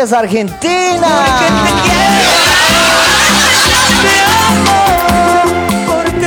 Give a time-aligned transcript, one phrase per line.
[0.00, 1.08] Argentina.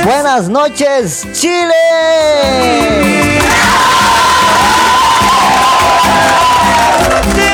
[0.04, 1.74] Buenas noches, Chile.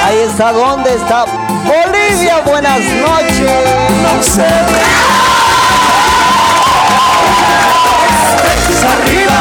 [0.05, 1.25] Ahí está, ¿dónde está?
[1.25, 4.39] Bolivia, buenas noches.
[8.85, 9.41] arriba,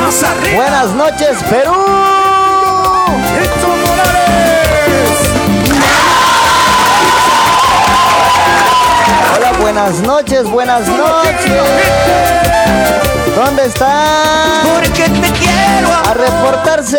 [0.00, 0.56] más arriba.
[0.56, 2.08] Buenas noches, Perú.
[9.36, 11.34] Hola, buenas noches, buenas noches.
[13.36, 14.66] ¿Dónde están?
[14.74, 16.98] Porque te quiero A reportarse.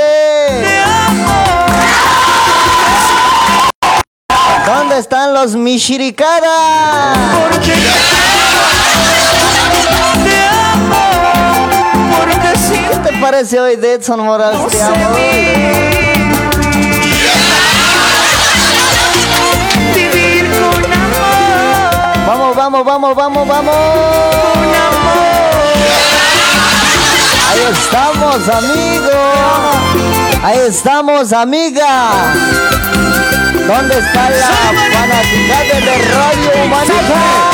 [4.66, 7.14] ¿Dónde están los Mishirikada?
[7.42, 7.74] Porque
[10.24, 11.06] te amo
[12.18, 14.68] Porque si ¿Qué te parece hoy Edson Morales?
[14.68, 16.19] Te amo.
[22.72, 23.76] Vamos, vamos, vamos, vamos.
[27.50, 29.10] Ahí estamos, amigo.
[30.44, 32.12] Ahí estamos, amiga.
[33.66, 34.46] ¿Dónde está la
[34.94, 37.50] fanaticada de Radio Héctor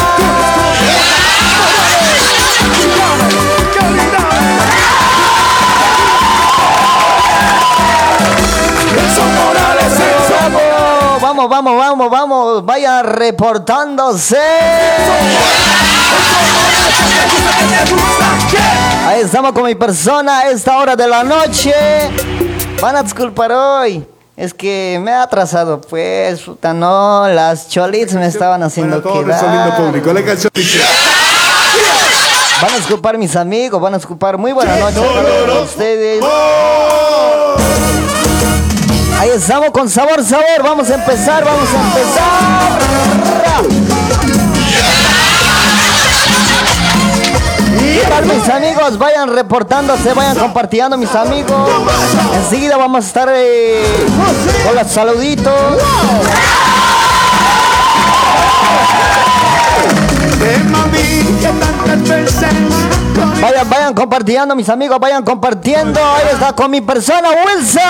[11.22, 12.66] Vamos, vamos, vamos, vamos.
[12.66, 14.38] Vaya reportándose.
[19.07, 21.74] Ahí estamos con mi persona a esta hora de la noche.
[22.81, 24.06] Van a disculpar hoy.
[24.35, 29.78] Es que me ha atrasado, pues, puta, no, las cholitas me estaban haciendo Bueno, quedar.
[29.78, 30.12] público.
[30.12, 30.79] La canción dice,
[32.62, 34.38] Van a disculpar mis amigos, van a disculpar.
[34.38, 36.22] Muy buenas noches a todos ustedes.
[39.25, 40.62] Ahí estamos con sabor, sabor.
[40.62, 42.80] Vamos a empezar, vamos a empezar.
[47.80, 49.00] ¿Qué tal mis amigos?
[49.00, 51.69] Vayan reportándose, vayan compartiendo mis amigos.
[52.36, 53.84] Enseguida vamos a estar eh,
[54.63, 55.53] con los saluditos.
[63.42, 66.00] Vayan, vayan compartiendo mis amigos, vayan compartiendo.
[66.00, 67.82] Ahí está con mi persona, Wilson.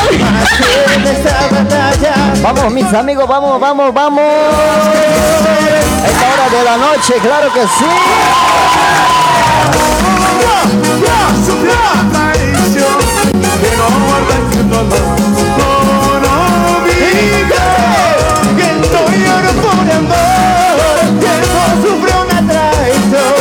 [2.42, 4.24] Vamos mis amigos, vamos, vamos, vamos.
[4.24, 7.86] A esta hora de la noche, claro que sí.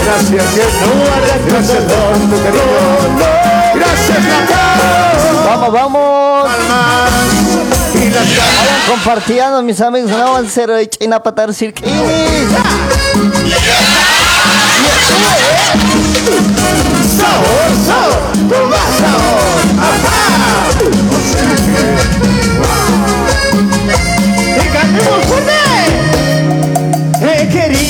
[0.05, 0.95] Gracias, no
[1.47, 2.65] gracias por tu cariño.
[3.75, 5.19] Gracias, Natal.
[5.45, 6.51] Vamos, vamos.
[7.95, 10.11] Vayan compartiendo, mis amigos.
[10.11, 11.85] No van a ser chinapatar cirque.
[17.17, 18.19] Sabor, sabor,
[18.49, 20.23] toma sabor, apá.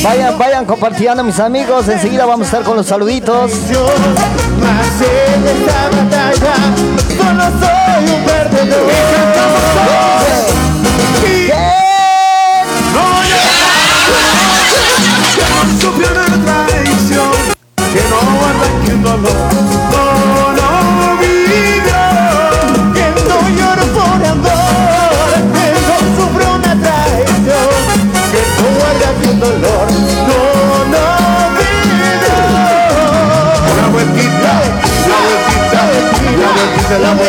[0.03, 3.53] Vayan, vayan compartiendo mis amigos, enseguida vamos a estar con los saluditos.
[36.99, 37.21] La la.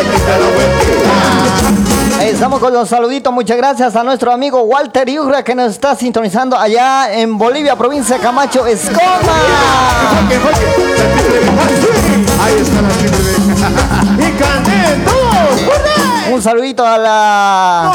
[2.18, 3.32] Ahí estamos con los saluditos.
[3.32, 8.16] Muchas gracias a nuestro amigo Walter Yurra que nos está sintonizando allá en Bolivia, provincia
[8.16, 9.00] de Camacho, Escoma.
[16.32, 17.90] Un saludito a la.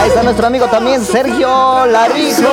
[0.00, 2.48] Ahí está nuestro amigo también, Sergio Larijo.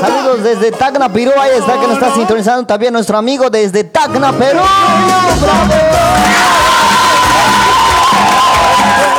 [0.00, 1.32] Saludos desde Tacna, Perú.
[1.38, 4.60] Ahí está que nos está sintonizando también nuestro amigo desde Tacna, Perú.
[5.40, 6.33] ¡Bravo!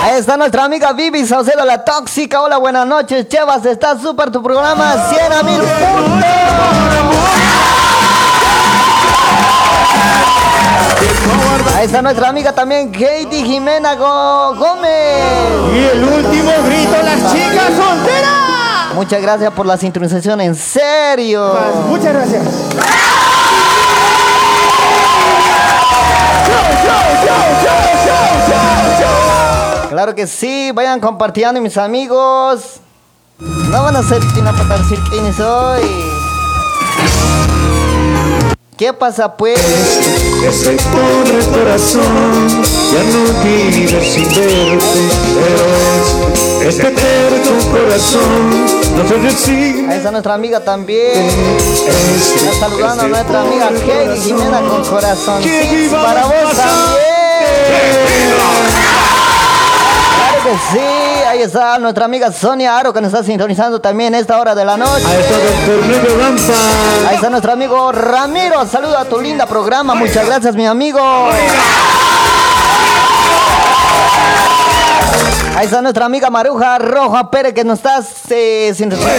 [0.05, 2.39] Ahí está nuestra amiga Vivi Saucedo, la tóxica.
[2.39, 3.65] Hola, buenas noches, Chevas.
[3.65, 4.93] Está súper tu programa.
[5.09, 5.73] 100 a mil puntos.
[11.75, 14.91] Ahí está nuestra amiga también, Katie Jimena Gómez.
[15.73, 18.93] Y el último grito, las chicas solteras.
[18.93, 21.57] Muchas gracias por la sintonización, en serio.
[21.87, 22.43] Muchas gracias.
[29.95, 32.81] Claro que sí, vayan compartiendo mis amigos.
[33.39, 35.83] No van a ser quina para decir quiénes soy.
[38.75, 39.57] ¿Qué pasa pues?
[40.41, 42.61] Que se pone el corazón,
[42.91, 44.85] ya no vive sin verte,
[45.33, 45.65] pero
[46.59, 48.65] es este eterno corazón,
[48.97, 49.93] no se resigna.
[49.93, 51.25] Ahí está nuestra amiga también.
[51.25, 55.41] Este, Está saludando a nuestra amiga Katie Jimena con corazón.
[55.41, 57.15] Que viva Para vos también.
[60.45, 60.77] Que sí.
[61.27, 64.63] Ahí está nuestra amiga Sonia Aro que nos está sintonizando también a esta hora de
[64.63, 65.03] la noche.
[65.03, 65.39] Ahí está
[66.07, 67.09] Don Lampa.
[67.09, 68.63] Ahí está nuestro amigo Ramiro.
[68.67, 69.95] Saluda a tu linda programa.
[69.95, 70.99] Muchas gracias, mi amigo.
[75.55, 79.15] Ahí está nuestra amiga Maruja Roja Pérez que nos está eh, sintonizando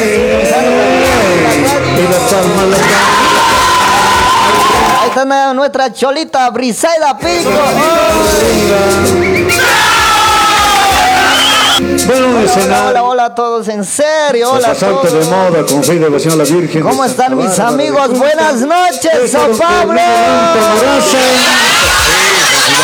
[5.01, 7.51] Ahí está nuestra cholita Brisaida Pico.
[12.07, 15.29] Bueno, Hola, hola, hola a todos, en serio, hola a Sacerdote de todos.
[15.29, 16.83] moda con fe y devoción a la Virgen.
[16.83, 18.11] ¿Cómo están Santa mis amigos?
[18.19, 20.01] Buenas noches, San Pablo.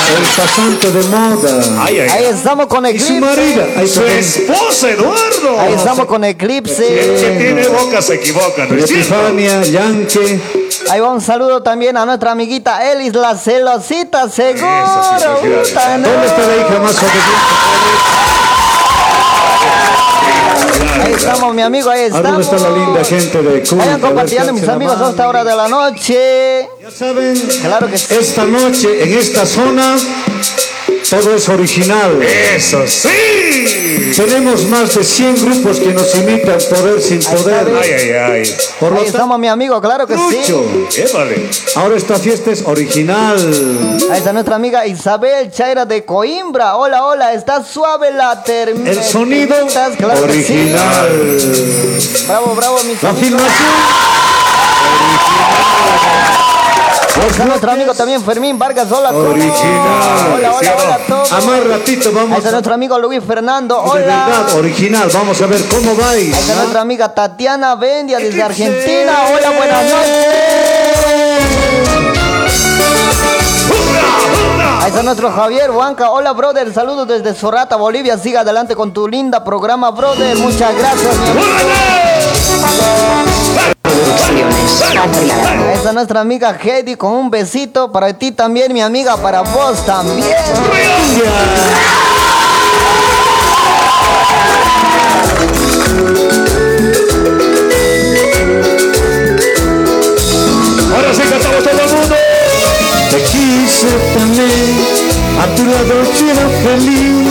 [0.09, 1.85] El pasante de moda.
[1.85, 3.21] Ay, ay, Ahí estamos con Y su Eclipse.
[3.21, 3.65] marido.
[3.77, 5.61] Ahí Su esposa, Eduardo.
[5.61, 7.37] Ahí estamos con El que Eclipse.
[7.39, 9.15] tiene boca se equivoca, ¿no es cierto?
[9.15, 10.43] Epifania, Yankee.
[10.91, 14.67] Ahí va un saludo también a nuestra amiguita Elis, la celosita, seguro.
[15.39, 15.45] Sí.
[15.45, 15.89] ¿Dónde está
[16.47, 17.33] la hija más obediente?
[21.05, 22.27] Ahí estamos, mi amigo, ahí ¿A estamos.
[22.31, 23.85] dónde está la linda gente de Cuba?
[23.85, 26.69] Vayan compartiendo, mis amigos, a esta hora de la noche.
[26.83, 28.15] Ya saben, Claro que sí.
[28.15, 29.97] esta noche en esta zona
[31.09, 32.21] todo es original.
[32.23, 33.09] Eso sí.
[34.17, 37.67] Tenemos más de 100 grupos que nos imitan poder sin poder.
[37.83, 38.57] Ay, ay, ay.
[38.81, 40.55] Por lo Ahí tanto, estamos, mi amigo, claro que sí.
[41.77, 43.37] Ahora esta fiesta es original.
[44.11, 46.77] Ahí está nuestra amiga Isabel Chaira de Coimbra.
[46.77, 49.55] Hola, hola, está suave la term- El sonido
[49.99, 50.53] claro que sí.
[50.53, 51.39] original.
[52.27, 53.29] Bravo, bravo, mis La amigos.
[53.29, 53.69] filmación.
[54.85, 56.51] Ahí
[57.28, 58.90] está nuestro amigo también Fermín Vargas.
[58.90, 59.11] Hola.
[59.11, 61.32] Hola, hola, hola a todos.
[61.32, 62.52] A más ratito Ahí vamos está a...
[62.52, 63.82] nuestro amigo Luis Fernando.
[63.82, 64.26] De Hola.
[64.26, 65.08] verdad, original.
[65.12, 66.34] Vamos a ver cómo vais.
[66.34, 69.12] Ahí está nuestra amiga Tatiana Bendia desde Argentina.
[69.32, 70.26] Hola, buenas noches.
[74.80, 76.11] Ahí está nuestro Javier Huanca.
[76.11, 76.72] Hola, brother.
[76.72, 78.18] Saludos desde Sorata, Bolivia.
[78.18, 80.37] Siga adelante con tu linda programa, brother.
[80.38, 81.46] Muchas gracias, mi amigo.
[83.92, 89.84] Ahí está nuestra amiga Heidi con un besito para ti también, mi amiga, para vos
[89.84, 90.34] también.
[100.94, 102.14] Ahora sí cantamos todo el mundo.
[103.11, 104.87] Te quise también,
[105.38, 107.28] a tu lado quiero feliz.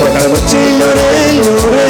[0.00, 1.88] Cuánta noche lloré, lloré,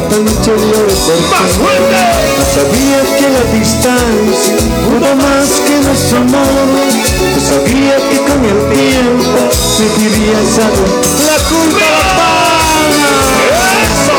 [0.00, 2.02] noche lloré por Más fuerte.
[2.38, 6.88] No sabía que la distancia pudo más que nuestro amor.
[7.34, 9.40] Yo sabía que con el tiempo
[9.78, 10.86] me dirías algo.
[11.26, 12.14] La culpa la.
[13.84, 14.16] Eso.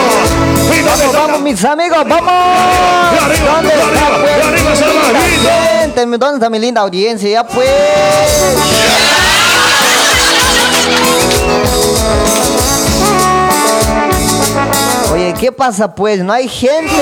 [0.73, 3.11] Y Vamos, mis amigos, vamos.
[3.11, 5.13] De arriba, ¿Dónde de está, arriba, pues, de arriba, mi Salvador,
[5.93, 6.17] linda?
[6.17, 7.29] ¿Dónde está mi linda audiencia?
[7.29, 7.43] Ya
[15.09, 15.39] pues.
[15.39, 16.19] ¿Qué pasa pues?
[16.19, 16.93] No hay gente.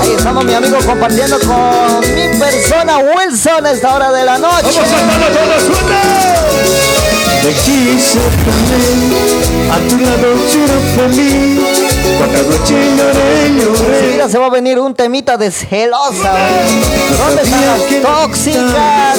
[0.00, 4.62] Ahí estamos mi amigo compartiendo con mi persona Wilson a esta hora de la noche.
[4.62, 6.02] Vamos saltando todos, suelta.
[7.42, 11.60] Te quise también, a tu lado quiero feliz.
[12.18, 13.98] Cuántas noches lloré, lloré.
[13.98, 16.34] Enseguida se va a venir un temita de celosa.
[17.18, 19.18] ¿Dónde están las tóxicas?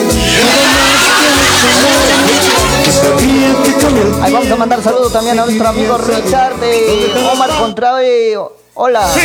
[4.21, 8.37] Ahí vamos a mandar saludos también a nuestro amigo Richard de Omar Contrave.
[8.79, 9.11] Hola.
[9.11, 9.21] Sí.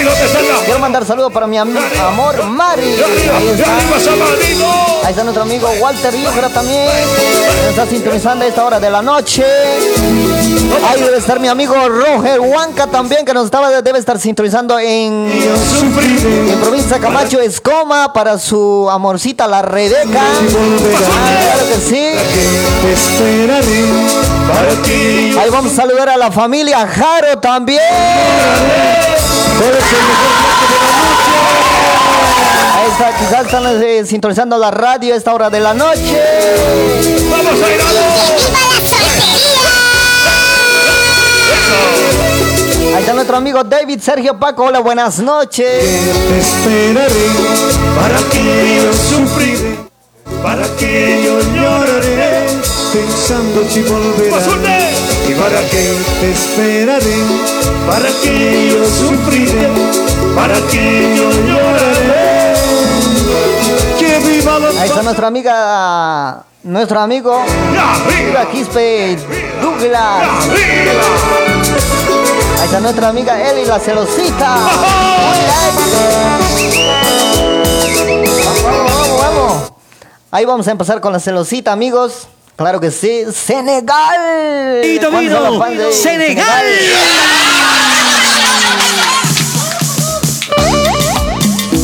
[0.64, 1.76] Quiero mandar saludos para mi am-
[2.08, 2.94] amor Mari.
[2.94, 3.76] Arriba, Ahí está.
[5.04, 6.88] Ahí nuestro amigo Walter Villagra también.
[7.14, 9.44] que Está sintonizando a esta hora de la noche.
[10.88, 15.30] Ahí debe estar mi amigo Roger Huanca también, que nos estaba, debe estar sintonizando en
[16.62, 20.22] provincia Camacho Escoma para su amorcita la Rebeca.
[20.22, 22.14] Ah, claro que sí.
[25.38, 27.80] Ahí vamos a saludar a la familia Jaro también.
[32.74, 36.20] Ahí está, quizás están eh, sintonizando la radio a esta hora de la noche.
[37.30, 37.80] Vamos a ir
[42.94, 44.64] Ahí está nuestro amigo David Sergio Paco.
[44.64, 45.82] Hola, buenas noches.
[46.28, 47.08] Te esperaré
[47.96, 49.71] para que yo sufriré.
[50.42, 52.46] Para que yo lloraré.
[52.92, 54.44] Pensando si volverás.
[55.28, 57.16] Y para que te esperaré.
[57.86, 59.68] Para que yo sufriré.
[60.34, 62.54] Para que yo lloraré.
[63.98, 69.16] Que viva la Ahí está nuestra amiga, nuestro amigo Amiga Quispe
[69.60, 70.48] Douglas.
[72.58, 74.56] Ahí está nuestra amiga Eli la celosita.
[80.34, 82.26] Ahí vamos a empezar con la celosita, amigos.
[82.56, 83.24] Claro que sí.
[83.34, 84.82] Senegal.
[84.82, 86.64] Y ¿Cuántos son los fans de Senegal.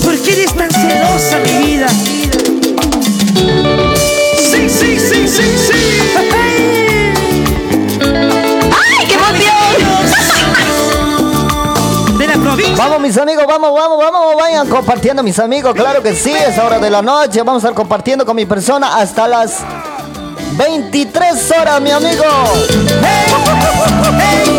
[0.02, 1.88] ¿Por qué eres tan celosa, mi vida?
[4.50, 6.17] Sí, sí, sí, sí, sí.
[12.76, 16.78] Vamos mis amigos, vamos, vamos, vamos, vayan compartiendo mis amigos, claro que sí, es hora
[16.78, 19.58] de la noche, vamos a estar compartiendo con mi persona hasta las
[20.56, 22.24] 23 horas, mi amigo.
[22.68, 24.57] Sí.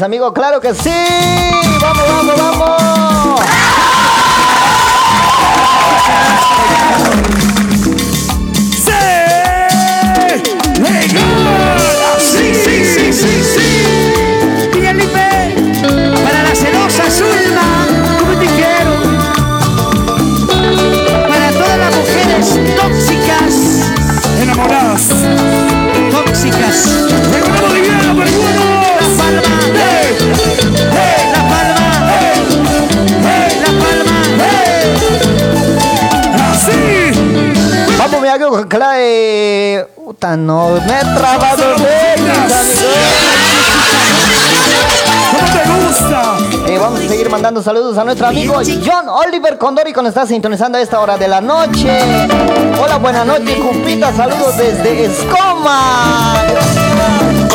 [0.00, 0.90] Mis amigos, claro que sí.
[1.78, 2.80] Vamos, vamos, vamos.
[38.62, 42.92] Eh, Puta, no, me he trabado de mis amigos.
[45.30, 46.70] ¿Cómo te gusta?
[46.70, 50.76] Eh, vamos a seguir mandando saludos a nuestro amigo John Oliver Condori, nos está sintonizando
[50.76, 52.00] a esta hora de la noche.
[52.82, 54.14] Hola, buenas noches, Cupita.
[54.14, 56.34] Saludos desde Escoma.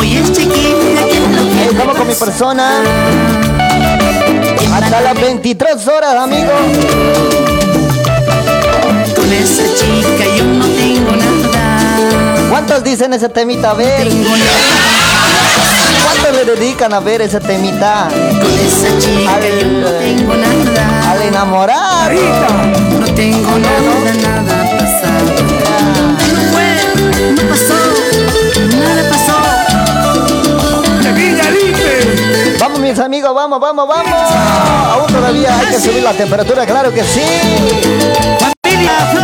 [0.00, 2.82] Oye chiquilla, ¿qué es lo Ahí que te estamos con mi persona.
[4.74, 6.52] Hasta las vanamente 23 horas, amigo.
[9.14, 10.25] Con esa chica
[12.66, 13.70] ¿Cuántos dicen ese temita?
[13.70, 14.08] A ver.
[16.02, 21.12] ¿Cuántos le dedican a ver ese temita Con esa chica yo no tengo nada.
[21.12, 22.12] al enamorar.
[22.12, 25.30] No tengo nada, nada pasado.
[26.34, 26.66] No fue,
[27.34, 27.78] no pasó,
[28.76, 29.36] nada pasó.
[31.52, 32.56] Libre.
[32.58, 34.30] Vamos mis amigos, vamos, vamos, vamos.
[34.90, 37.22] Aún todavía hay que subir la temperatura, claro que sí.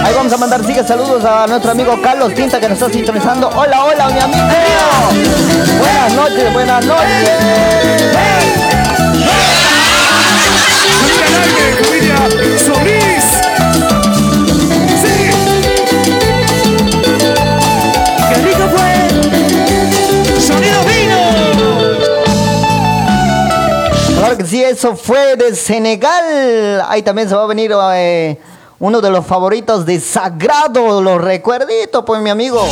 [0.04, 3.48] Ahí vamos a mandar sigue saludos a nuestro amigo Carlos Tinta que nos está sintonizando.
[3.48, 4.46] Hola, hola, mi amigo.
[5.78, 7.30] Buenas noches, buenas noches.
[12.58, 13.22] Solís.
[24.16, 26.82] Claro que sí, eso fue de Senegal.
[26.88, 28.38] Ahí también se va a venir eh,
[28.82, 32.66] uno de los favoritos de Sagrado, los recuerditos, pues mi amigo.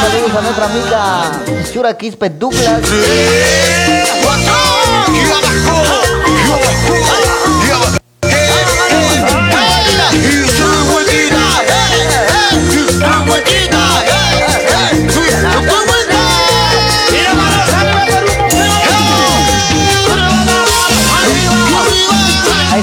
[0.00, 0.34] Saludos.
[0.36, 1.30] A nuestra amiga
[1.72, 2.30] Shura Quispe.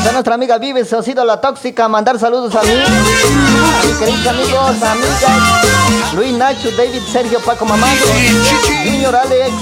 [0.04, 1.88] Está nuestra amiga Vive, sido la tóxica.
[1.88, 2.74] Mandar saludos a mí.
[3.98, 6.14] Queridos amigos, amigas.
[6.14, 8.06] Luis Nacho, David, Sergio, Paco Mamando.
[8.84, 9.54] Junior Alex.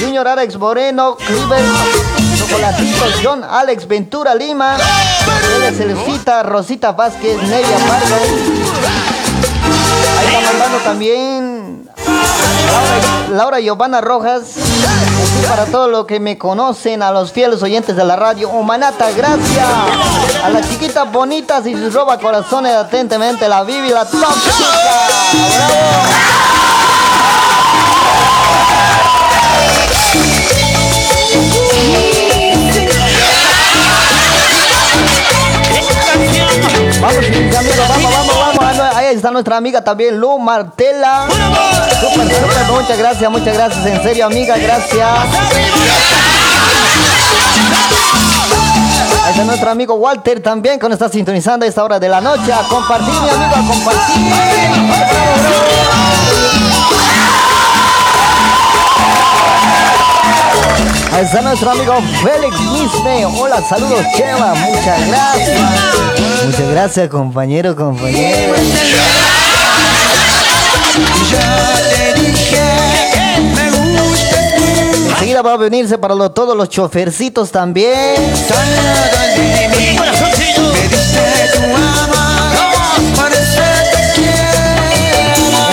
[0.00, 1.64] Junior Alex Moreno, Cliver,
[2.38, 4.76] Chocolatitos, John Alex Ventura Lima.
[5.76, 8.14] Celcita, Rosita Vázquez, Nevia Pardo.
[10.16, 11.53] Ahí está mandando también
[13.30, 14.42] Laura, Giovanna Rojas.
[14.56, 18.48] Así para todos los que me conocen, a los fieles oyentes de la radio.
[18.50, 19.66] Humanata, gracias.
[20.42, 23.48] A las chiquitas bonitas y sus roba corazones atentamente.
[23.48, 24.24] La Vivi, la tóxica.
[37.00, 38.43] Vamos, amigos, vamos, vamos,
[38.94, 41.26] Ah, Ahí está nuestra amiga también, Lu Martela.
[42.00, 43.86] Súper, súper, muchas gracias, muchas gracias.
[43.86, 45.08] En serio, amiga, gracias.
[49.24, 52.20] Ahí está nuestro amigo Walter también, que nos está sintonizando a esta hora de la
[52.20, 52.52] noche.
[52.52, 54.14] A compartir, mi amigo, a compartir.
[61.12, 63.26] Ahí está nuestro amigo Félix Misne.
[63.26, 64.54] Hola, saludos, Cheva.
[64.54, 66.23] Muchas gracias.
[66.46, 68.54] Muchas gracias, compañero, compañero.
[75.10, 78.14] Enseguida va a venirse para lo- todos los chofercitos también.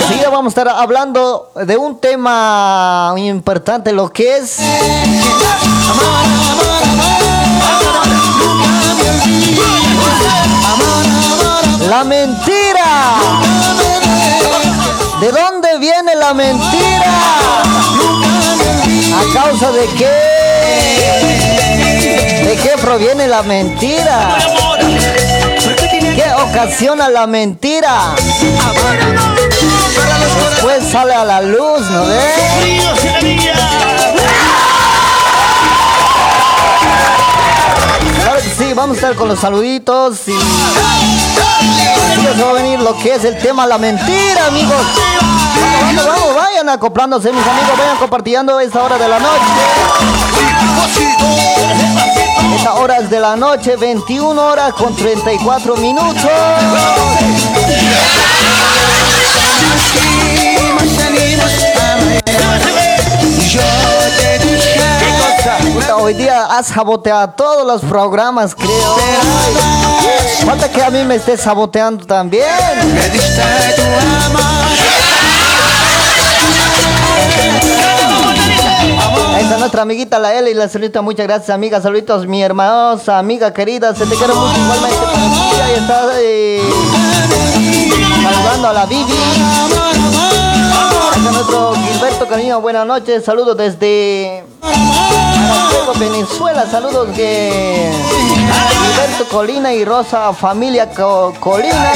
[0.02, 4.58] Enseguida vamos a estar hablando de un tema muy importante, lo que es
[11.88, 13.18] la mentira.
[15.20, 17.12] ¿De dónde viene la mentira?
[19.20, 20.10] ¿A causa de qué?
[22.44, 24.36] ¿De qué proviene la mentira?
[26.16, 28.14] ¿Qué ocasiona la mentira?
[30.50, 33.91] Después sale a la luz, ¿no ves?
[38.56, 40.32] Sí, vamos a estar con los saluditos y
[42.34, 44.86] se va a venir lo que es el tema la mentira, amigos.
[45.80, 49.44] Vamos, vamos, vayan acoplándose, mis amigos, vayan compartiendo esta hora de la noche.
[52.56, 56.30] Esta hora es de la noche, 21 horas con 34 minutos.
[65.96, 68.96] Hoy día has saboteado todos los programas, creo.
[70.44, 72.44] Falta que a mí me estés saboteando también.
[79.34, 83.18] Ahí está nuestra amiguita la L y la señorita, muchas gracias amiga, saluditos mi hermanosa,
[83.18, 84.96] amiga querida, se te quiere mucho igualmente
[85.62, 86.62] ahí está eh,
[88.22, 90.41] saludando a la Vivi.
[91.22, 94.44] Está nuestro Gilberto Cariño, buenas noches, saludos desde
[96.00, 97.92] Venezuela, saludos de
[98.82, 101.92] Gilberto Colina y Rosa Familia Co- Colina,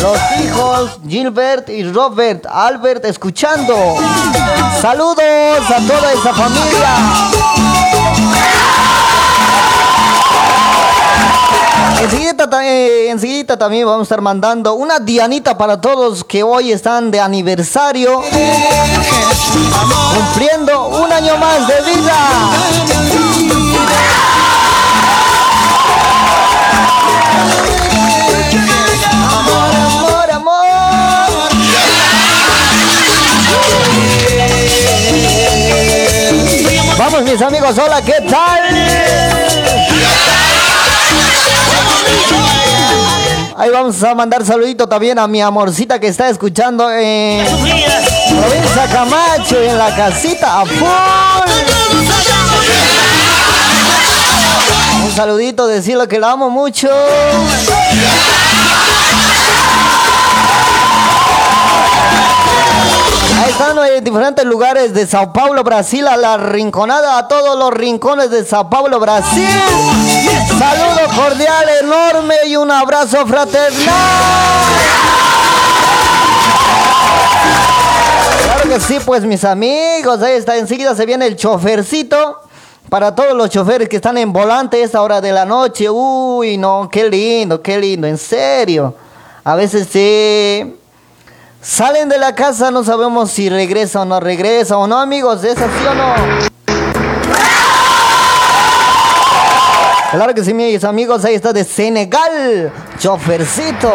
[0.00, 3.74] los hijos Gilbert y Robert Albert escuchando.
[4.80, 5.18] Saludos
[5.68, 6.88] a toda esa familia.
[12.02, 17.20] Enseguida, eh, también vamos a estar mandando una dianita para todos que hoy están de
[17.20, 18.22] aniversario,
[20.14, 22.14] cumpliendo un año más de vida.
[29.30, 31.50] Amor, amor, amor.
[36.98, 39.05] Vamos mis amigos, hola, ¿qué tal?
[43.58, 49.60] Ahí vamos a mandar saludito también a mi amorcita que está escuchando en provincia Camacho,
[49.62, 50.86] en la casita a full.
[55.04, 56.88] Un saludito, decirle que la amo mucho.
[63.38, 67.70] Ahí están en diferentes lugares de Sao Paulo, Brasil, a la rinconada, a todos los
[67.70, 69.46] rincones de Sao Paulo, Brasil.
[70.58, 73.94] Saludo cordial, enorme y un abrazo fraternal.
[78.44, 82.40] Claro que sí, pues mis amigos, ahí está, enseguida se viene el chofercito.
[82.88, 86.56] Para todos los choferes que están en volante a esta hora de la noche, uy,
[86.56, 88.94] no, qué lindo, qué lindo, en serio.
[89.44, 90.76] A veces sí.
[91.68, 95.58] Salen de la casa, no sabemos si regresa o no regresa o no, amigos, ¿es
[95.58, 96.14] así o no?
[100.12, 103.92] Claro que sí, mis amigos, ahí está de Senegal, chofercito.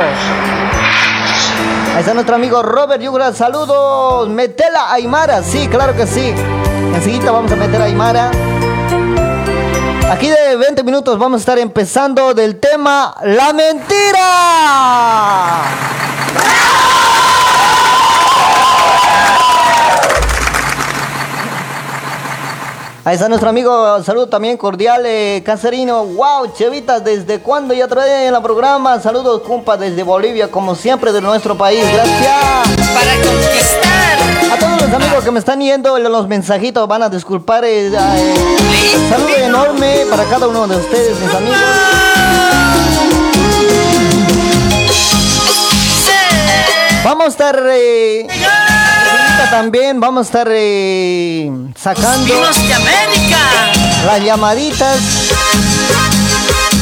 [1.93, 4.27] Ahí está nuestro amigo Robert Yugra, saludos.
[4.27, 6.35] Metela Aymara, sí, claro que sí.
[6.93, 8.31] Enseguida vamos a meter a Aymara.
[10.11, 14.21] Aquí de 20 minutos vamos a estar empezando del tema La Mentira.
[23.03, 26.05] Ahí está nuestro amigo, saludo también cordial, eh, Caserino.
[26.05, 28.99] Wow, Chevitas, ¿desde cuándo ya trae en el programa?
[28.99, 31.83] Saludos, compa, desde Bolivia, como siempre, de nuestro país.
[31.91, 32.29] Gracias.
[32.93, 34.51] Para conquistar.
[34.53, 37.65] A todos los amigos que me están yendo los mensajitos, van a disculpar.
[37.65, 41.59] eh, eh, saludo enorme para cada uno de ustedes, mis amigos.
[47.03, 47.59] Vamos a estar
[49.49, 53.37] también, vamos a estar eh, sacando de América.
[54.05, 54.97] las llamaditas.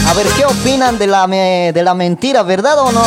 [0.08, 3.04] A ver qué opinan de la, me- de la mentira, ¿verdad o no?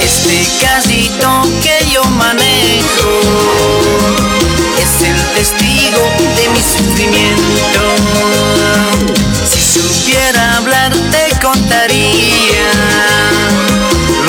[0.00, 3.20] Este casito que yo manejo
[4.78, 6.00] es el testigo
[6.36, 7.80] de mi sufrimiento.
[9.44, 12.70] Si supiera hablar te contaría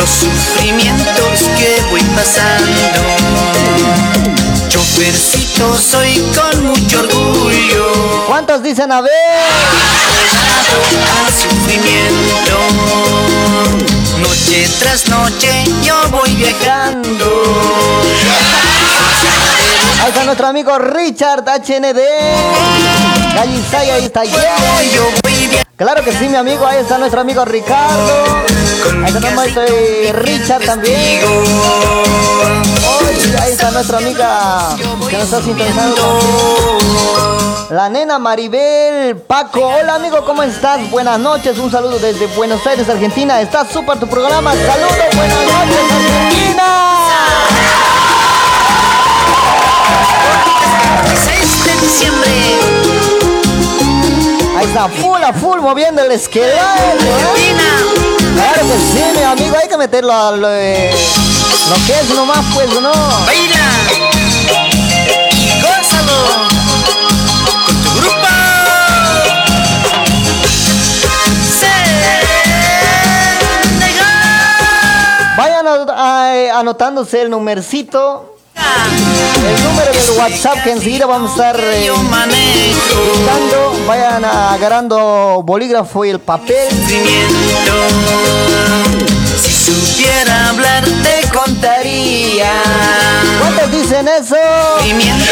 [0.03, 2.99] los sufrimientos que voy pasando.
[4.67, 8.25] Chofercito soy con mucho orgullo.
[8.27, 9.11] ¿Cuántos dicen a ver?
[11.31, 12.57] sufrimiento.
[14.19, 17.25] Noche tras noche yo voy viajando.
[20.01, 21.99] Ahí está nuestro amigo Richard HND.
[23.35, 25.63] Gallisay, ahí está viajando.
[25.77, 26.65] Claro que sí, mi amigo.
[26.65, 28.43] Ahí está nuestro amigo Ricardo.
[28.85, 31.21] Ahí está nuestro eh, Richard también.
[33.41, 34.75] Ahí está nuestra amiga
[35.09, 36.77] que nos está sintonizando.
[37.69, 39.61] La nena Maribel Paco.
[39.61, 40.89] Hola amigo, ¿cómo estás?
[40.91, 41.57] Buenas noches.
[41.57, 43.41] Un saludo desde Buenos Aires, Argentina.
[43.41, 44.53] Está súper tu programa.
[44.53, 46.63] Saludos, buenas noches, Argentina.
[51.25, 52.31] 6 de diciembre.
[54.57, 56.59] Ahí está, full a full moviendo el esqueleto.
[58.35, 59.55] Claro que sí, mi amigo.
[59.61, 60.91] Hay que meterlo a lo, eh,
[61.69, 62.91] lo que es nomás, pues, ¿no?
[63.25, 66.17] Baila y gózalo
[67.65, 68.27] con tu grupo.
[73.93, 75.35] Senegal.
[75.37, 78.29] Vayan a- a- anotándose el numercito.
[78.55, 83.73] El número del WhatsApp que enseguida vamos a estar eh, buscando.
[83.87, 86.67] Vayan agarrando bolígrafo y el papel.
[89.41, 92.51] Si supiera hablar te contaría.
[93.39, 94.35] ¿Cuántos dicen eso?
[94.77, 95.31] Sufrimiento.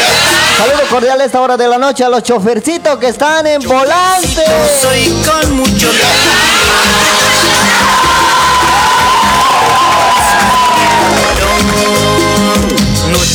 [0.56, 4.44] Saludo cordial a esta hora de la noche a los chofercitos que están en volante.
[4.80, 5.90] Soy con mucho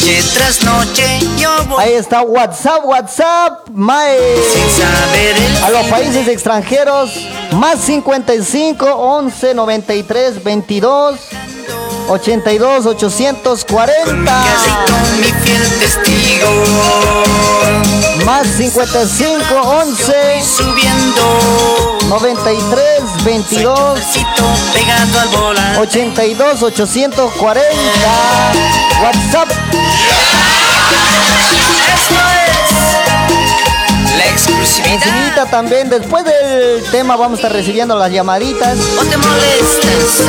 [0.07, 4.17] Noche tras noche yo voy Ahí está WhatsApp, WhatsApp, Mae.
[4.53, 7.11] sin saber el A los países extranjeros,
[7.51, 11.19] más 55 11 93 22
[12.09, 14.25] 82 840.
[14.25, 16.49] casi con mi fiel testigo.
[18.25, 21.97] Más 55 11 Subiendo.
[22.09, 24.43] 93 22 Despacito,
[24.73, 25.79] pegado al volante.
[25.79, 27.69] 82 840
[29.03, 29.49] WhatsApp
[31.95, 32.15] Esto
[32.47, 34.93] es la exclusividad.
[34.93, 40.23] Enseguida también después del tema vamos a estar recibiendo las llamaditas No te molestes.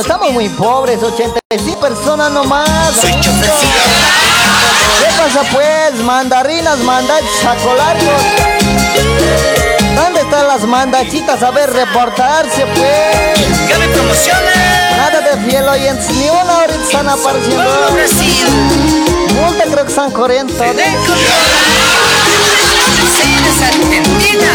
[0.00, 3.12] Estamos muy pobres 85 personas nomás Soy.
[3.12, 5.94] ¿Qué pasa pues?
[6.02, 8.22] Mandarinas, mandachos, sacolarios.
[9.94, 11.42] ¿Dónde están las mandachitas?
[11.42, 13.38] A ver, reportarse pues.
[13.68, 14.50] Que me promocione.
[14.96, 17.64] Nada de fiel oyentes, ni una ahorita están apareciendo.
[19.34, 20.54] Multa creo que están corriendo.
[20.54, 20.84] De
[23.64, 24.52] Argentina.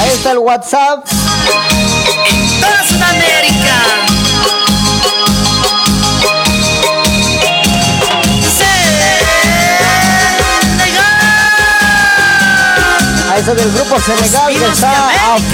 [0.00, 1.04] Ahí está el WhatsApp.
[2.26, 3.76] En toda Sudamérica.
[8.58, 9.30] Senegal.
[13.30, 15.50] Ahí está del grupo Senegal que de está a full.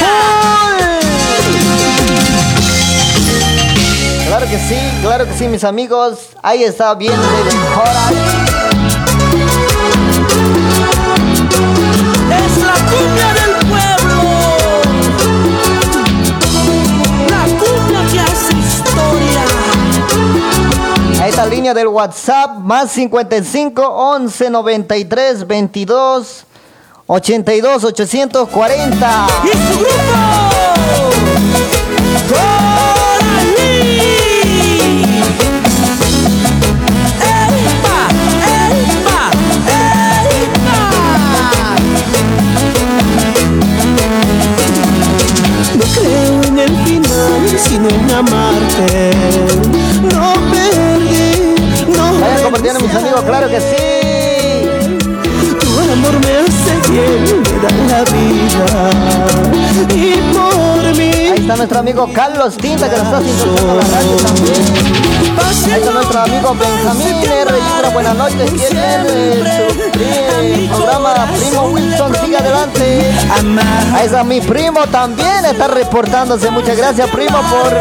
[4.27, 6.19] Claro que sí, claro que sí, mis amigos.
[6.43, 7.15] Ahí está bien
[7.75, 8.15] Coral.
[12.29, 13.36] Es la cumbia
[21.37, 26.45] la línea del WhatsApp, más 55 11 93 22
[27.07, 29.27] 82 840.
[29.45, 29.97] Y su grupo.
[46.01, 49.11] Creo en el final, sino en amarte.
[50.15, 50.86] No Vayan
[52.47, 54.07] compartiendo, mis amigos, claro que sí.
[57.89, 58.91] La vida.
[59.95, 61.11] Y por mí.
[61.13, 64.63] Ahí está nuestro amigo Carlos Tinta que nos está sintonizando la radio también.
[65.73, 67.89] Ahí está nuestro amigo Benjamín R.
[67.93, 68.51] Buenas noches.
[68.51, 68.57] Su
[69.93, 73.03] pri- programa Primo Wilson, sigue adelante.
[73.95, 76.51] Ahí está mi primo también, está reportándose.
[76.51, 77.73] Muchas gracias, primo, por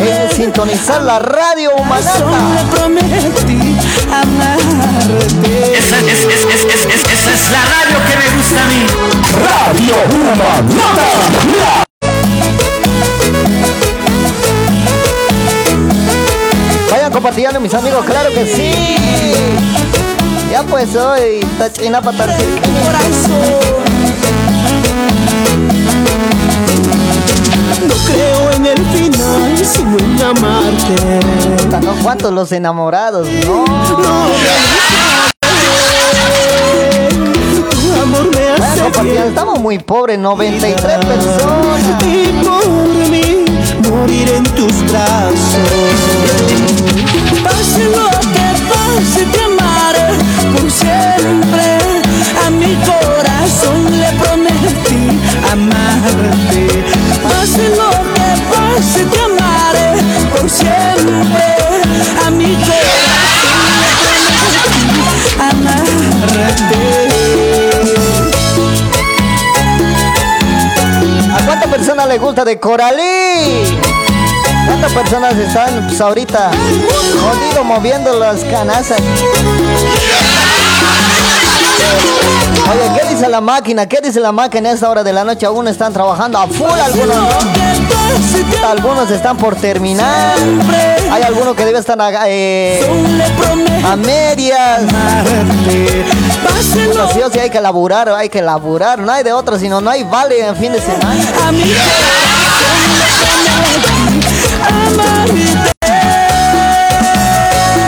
[0.00, 2.24] eh, sintonizar la radio humanata.
[2.70, 3.76] prometí
[4.12, 5.78] amarte.
[7.28, 8.82] Esa, es, la radio que me gusta a mí.
[9.44, 11.06] Radio Humanata.
[16.90, 18.72] Vayan compartiendo, mis amigos, claro que sí.
[20.50, 22.26] Ya pues hoy, tachina para.
[27.86, 31.20] No creo en el final, sino en amarte.
[32.02, 33.28] ¿Cuántos los enamorados?
[33.46, 33.64] No.
[33.66, 34.28] No,
[39.02, 39.28] bien.
[39.28, 41.80] estamos muy pobres, 93 personas.
[42.06, 42.68] Y por
[43.10, 43.44] mí
[43.88, 45.68] morir en tus brazos.
[47.42, 50.08] Pase lo que pase, te amaré
[50.52, 51.78] por siempre.
[52.46, 55.20] A mi corazón le prometí
[55.52, 57.17] amarte.
[72.44, 73.78] De Coralí?
[74.66, 76.50] ¿Cuántas personas están pues, ahorita
[77.20, 79.00] jodido moviendo las canasas?
[82.70, 83.86] Oye, ¿qué dice la máquina?
[83.86, 85.46] ¿Qué dice la máquina a esta hora de la noche?
[85.46, 87.77] Aún están trabajando a full algunos, ¿no?
[88.66, 90.36] Algunos están por terminar.
[91.10, 92.80] Hay algunos que deben estar a, eh,
[93.84, 94.82] a medias.
[96.74, 98.98] Pero sí o sí hay que laburar, hay que laburar.
[98.98, 101.24] No hay de otra, sino no hay vale en fin de semana.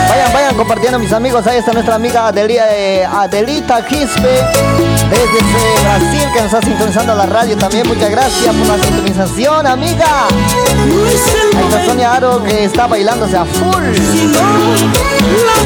[0.09, 1.45] Vayan, vayan compartiendo mis amigos.
[1.47, 7.25] Ahí está nuestra amiga Adelia, eh, Adelita Quispe desde Brasil que nos está sintonizando la
[7.25, 7.87] radio también.
[7.87, 10.27] Muchas gracias por la sintonización, amiga.
[10.27, 13.83] Ahí está Sonia Aro que está bailándose a full.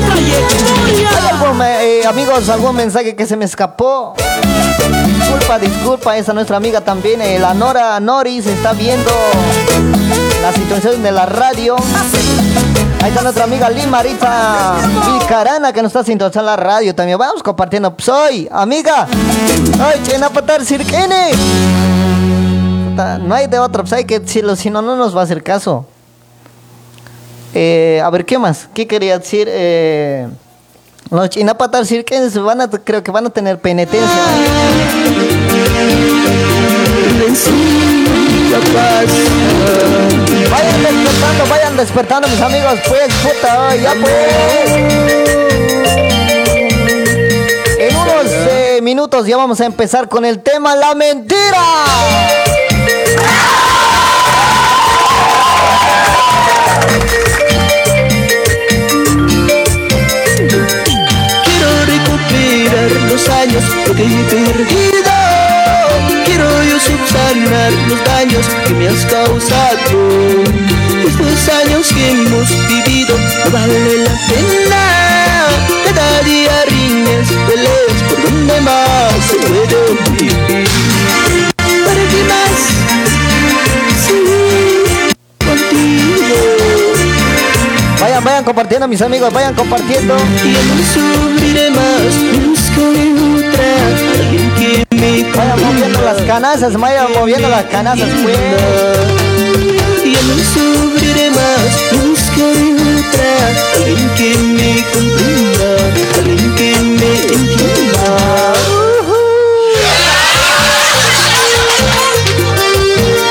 [0.07, 1.09] trayectoria.
[1.09, 4.15] ¿Hay algún, eh, amigos, algún mensaje que se me escapó?
[5.05, 9.11] Disculpa, disculpa, esa nuestra amiga también, eh, la Nora Noris, está viendo
[10.41, 11.75] la situación de la radio.
[13.01, 17.17] Ahí está nuestra amiga Lil Marita Vilcarana que nos está sintonizando la radio también.
[17.17, 17.93] Vamos compartiendo.
[17.99, 19.07] Soy amiga.
[19.79, 20.61] Ay, chena patar.
[22.89, 25.23] Puta, No hay de otro, pues hay que decirlo, si no, no nos va a
[25.25, 25.85] hacer caso.
[27.53, 28.67] Eh, a ver, ¿qué más?
[28.73, 29.47] ¿Qué quería decir?
[29.49, 30.27] Eh,
[31.09, 34.09] los chinapatar cirquenses van a, creo que van a tener penitencia.
[40.49, 42.79] Vayan despertando, vayan despertando, mis amigos.
[42.87, 45.25] Pues, puta, ya pues.
[47.77, 51.65] En unos eh, minutos ya vamos a empezar con el tema La Mentira.
[61.43, 63.63] Quiero recuperar los años
[63.95, 65.24] que he perdido.
[66.75, 69.77] Quiero subsanar los daños que me has causado.
[71.07, 74.83] Estos años que hemos vivido no vale la pena.
[75.85, 79.79] Cada día riñas, peleas por donde más se puede
[80.17, 80.33] vivir.
[81.85, 82.59] ¿Para qué más?
[84.05, 84.19] Sí,
[85.45, 86.35] contigo.
[88.01, 90.17] Vayan, vayan compartiendo, mis amigos, vayan compartiendo.
[90.43, 92.13] Y no sufriré más,
[92.45, 94.04] buscaré otra
[95.05, 98.37] Me Vayan moviendo las canasas, vayan moviendo las canasas, pues.
[100.03, 103.31] Ya no sufriré más, buscaré otra
[103.75, 105.67] Alguien que me comprenda,
[106.17, 108.05] alguien que me entienda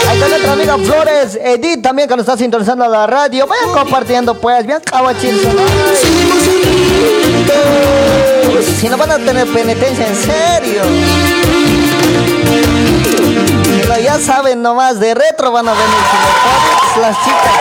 [0.08, 3.48] Ahí está nuestra amiga Flores, Edith también que nos está sintonizando la radio.
[3.48, 5.34] Vayan compartiendo, pues, bien unidos
[8.80, 11.43] Si no van a tener penitencia, en serio.
[13.94, 16.16] Pero ya saben nomás, de retro van a venir si
[16.96, 17.52] no, las chicas.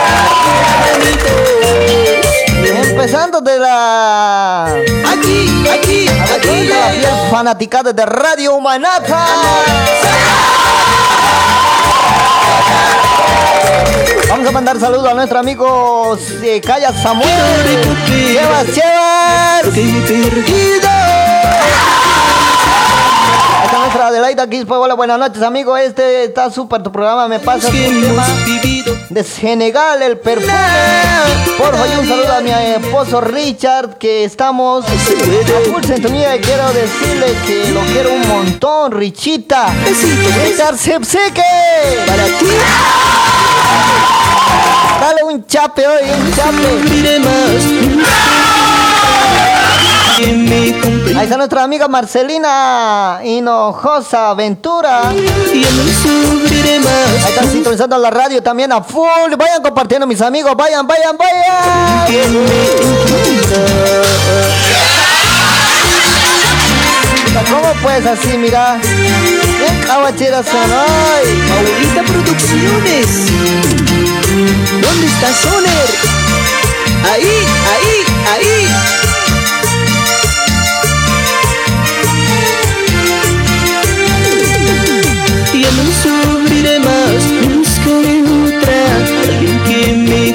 [2.88, 4.64] Empezando de la...
[4.64, 9.28] Aquí, aquí, aquí la fiel fanaticada de Radio Humanata.
[14.28, 17.30] Vamos a mandar saludos a nuestro amigo eh, Calla Samuel.
[18.32, 19.62] Chevas, Chevas.
[23.94, 24.72] Nuestra Adelaida Quispe.
[24.72, 25.76] Hola, buenas noches, amigo.
[25.76, 27.28] Este está súper tu programa.
[27.28, 28.26] Me pasa un tema
[29.08, 30.52] de Senegal, el perfume.
[31.56, 36.66] Porfa, y un saludo a mi esposo Richard, que estamos a full sintonía y quiero
[36.72, 39.72] decirle que lo quiero un montón, Richita.
[40.44, 41.42] Richard Sepseque.
[42.06, 42.46] para ti
[45.00, 46.64] Dale un chape hoy, un chape.
[50.16, 55.08] Ahí está nuestra amiga Marcelina Hinojosa Ventura.
[55.08, 55.64] Ahí
[57.28, 59.34] están sintonizando la radio también a full.
[59.36, 60.54] Vayan compartiendo, mis amigos.
[60.56, 62.06] Vayan, vayan, vayan.
[67.50, 68.78] ¿Cómo pues así, mira?
[68.82, 71.42] Bien cabacheras son hoy.
[72.06, 73.26] Producciones
[74.80, 75.88] ¿Dónde está Soner?
[77.04, 79.03] Ahí, ahí, ahí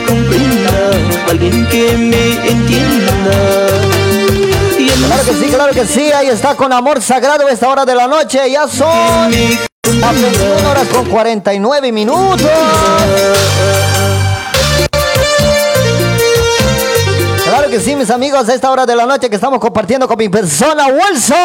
[0.09, 0.71] comprenda
[1.29, 3.37] Alguien que me entienda
[4.77, 6.11] Y Claro que sí, claro que sí.
[6.11, 8.49] Ahí está con amor sagrado a esta hora de la noche.
[8.51, 9.31] Ya son
[9.99, 12.47] las 21 horas con 49 minutos.
[17.43, 20.17] Claro que sí, mis amigos, a esta hora de la noche que estamos compartiendo con
[20.17, 21.37] mi persona, Wilson.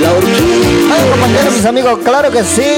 [0.00, 2.76] La orquídea Ay, compartiendo, mis amigos, claro que sí.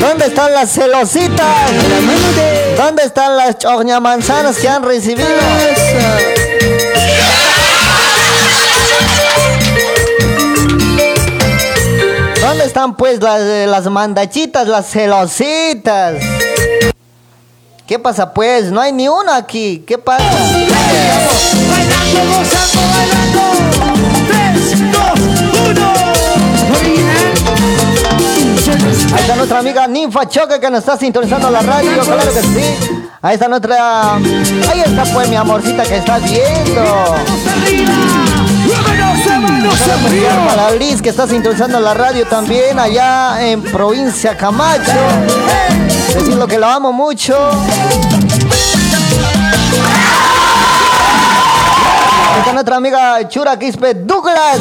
[0.00, 1.38] ¿Dónde están las celositas?
[1.38, 3.56] La mano de ¿Dónde están las
[4.00, 5.28] manzanas que han recibido?
[12.40, 16.14] ¿Dónde están pues las, eh, las mandachitas, las celositas?
[17.86, 18.70] ¿Qué pasa pues?
[18.70, 19.84] No hay ni una aquí.
[19.86, 20.24] ¿Qué pasa?
[29.12, 33.08] Ahí está nuestra amiga Ninfa Choque que nos está sintonizando la radio, claro que sí.
[33.22, 34.14] Ahí está nuestra...
[34.14, 37.16] Ahí está pues mi amorcita que está viendo.
[40.46, 44.92] Para Liz que está sintonizando la radio también allá en provincia Camacho.
[46.14, 47.36] Decirlo que la amo mucho.
[52.38, 54.60] Está nuestra amiga Chura Quispe Douglas.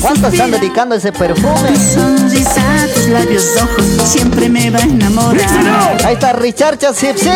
[0.00, 1.68] ¿Cuántos están dedicando ese perfume?
[1.68, 2.62] Tu sonrisa,
[2.94, 5.96] tus labios rojos, siempre me va a enamorar.
[6.04, 7.32] Ahí está Richard Chasipsique.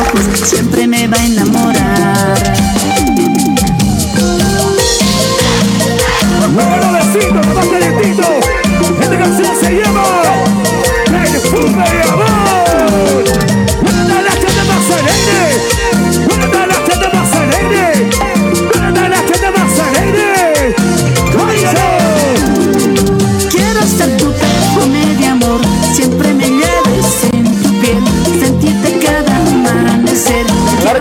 [0.00, 1.69] Ojos, siempre me va a enamorar.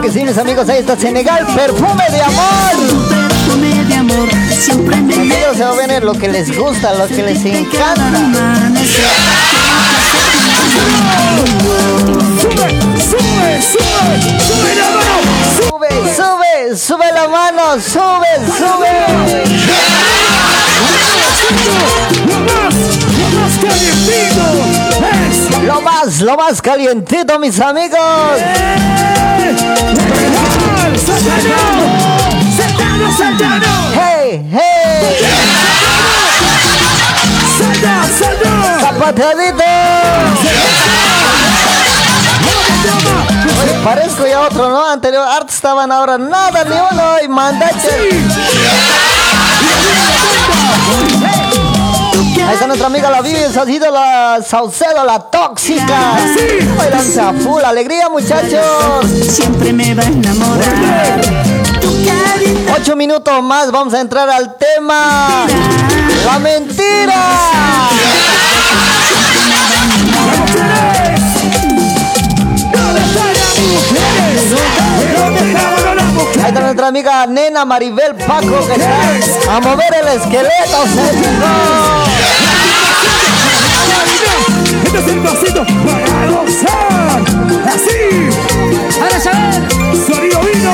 [0.09, 0.69] Que sí, mis amigos.
[0.69, 1.45] Ahí está Senegal.
[1.55, 2.71] Perfume de amor.
[3.17, 7.07] Perfume de amor, siempre me Ellos se va a ver lo que les gusta, lo
[7.07, 8.03] que les encanta.
[12.41, 12.79] Sube,
[13.09, 15.31] sube, sube, sube la mano.
[15.57, 18.93] Sube, sube, sube la mano, sube, sube.
[23.35, 24.43] Más calientito
[25.29, 27.99] es Lo más, lo más calientito, mis amigos.
[33.17, 33.65] Satano.
[33.93, 35.15] Hey, hey,
[37.57, 38.79] Sata, Sata.
[38.81, 39.63] zapateadito.
[43.61, 44.85] Oye, parezco ya otro, ¿no?
[44.89, 47.89] Anterior, arte estaban ahora nada, ni uno, y mandache.
[52.49, 56.17] Ahí está nuestra amiga la Vivi, ha sido la Saucedo, la tóxica.
[56.79, 59.05] Bailanza a full, alegría, muchachos.
[59.07, 61.21] Siempre me va a enamorar.
[62.75, 65.45] Ocho minutos más, vamos a entrar al tema.
[66.25, 67.89] La mentira.
[76.41, 80.87] Ahí está nuestra amiga Nena Maribel Paco que está a mover el esqueleto.
[80.87, 82.38] se fijó.
[84.91, 87.21] Este es el pasito para gozar.
[87.67, 87.99] Así.
[88.99, 89.69] Ahora saber.
[90.07, 90.73] Sonido vino.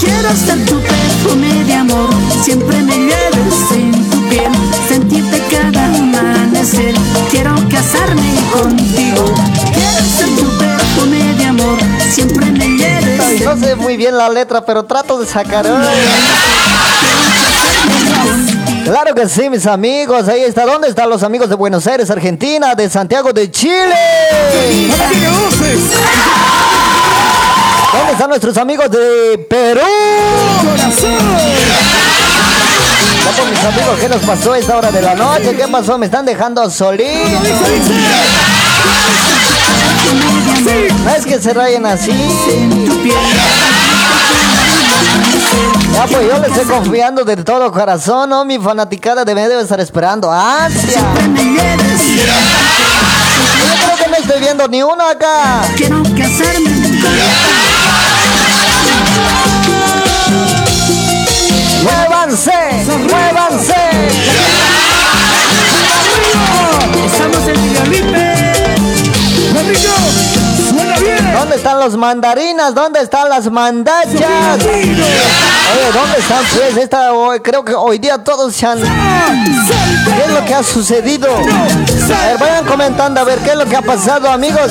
[0.00, 2.10] Quiero ser tu perfume de amor,
[2.42, 4.50] siempre me lleves en tu piel,
[4.88, 6.96] sentirte cada amanecer.
[7.30, 9.32] Quiero casarme contigo.
[9.72, 11.78] Quiero ser tu perfume de amor,
[12.12, 15.64] siempre me lleves No sé muy bien la letra, pero trato de sacar.
[18.84, 20.28] Claro que sí, mis amigos.
[20.28, 20.64] Ahí está.
[20.64, 23.94] ¿Dónde están los amigos de Buenos Aires, Argentina, de Santiago de Chile?
[27.92, 29.80] ¿Dónde están nuestros amigos de Perú?
[33.36, 35.56] Por mis amigos, ¿qué nos pasó a esta hora de la noche?
[35.56, 35.96] ¿Qué pasó?
[35.98, 37.14] Me están dejando dice.
[41.04, 42.12] No es que se rayen así.
[45.92, 48.44] Ya pues yo les estoy confiando de todo corazón, ¿no?
[48.44, 50.32] Mi fanaticada de debe estar esperando.
[50.32, 51.00] ¡Ansia!
[53.58, 55.62] Yo creo que no estoy viendo ni uno acá.
[55.76, 56.70] Quiero casarme
[61.82, 62.52] ¡Muévanse!
[63.10, 64.21] ¡Muévanse!
[71.84, 72.74] Los mandarinas?
[72.74, 74.14] ¿Dónde están las mandachas?
[74.64, 74.94] Oye,
[75.92, 76.76] ¿dónde están pues?
[76.76, 78.78] Esta, hoy- creo que hoy día todos se han...
[78.78, 81.26] ¿Qué es lo que ha sucedido?
[81.34, 84.70] A ver, vayan comentando a ver qué es lo que ha pasado, amigos.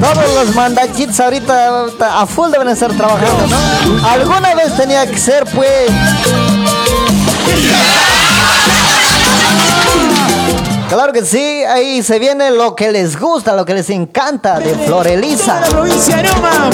[0.00, 4.06] Todos los mandachitos ahorita ahorita a full deben estar trabajando, ¿no?
[4.08, 5.90] Alguna vez tenía que ser, pues.
[10.88, 14.72] Claro que sí, ahí se viene lo que les gusta, lo que les encanta de
[14.86, 15.60] Florelisa.
[15.60, 16.70] la provincia de Noma.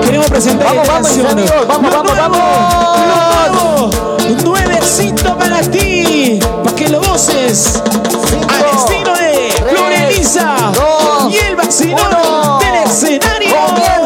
[0.00, 3.90] Queremos presentar Vamos, vamos, amigos, vamos, vamos, lo nuevo.
[4.44, 7.82] Nuevecito para ti, para que lo goces.
[8.48, 9.48] Al estilo de
[10.74, 13.97] dos, y el vacilón del escenario.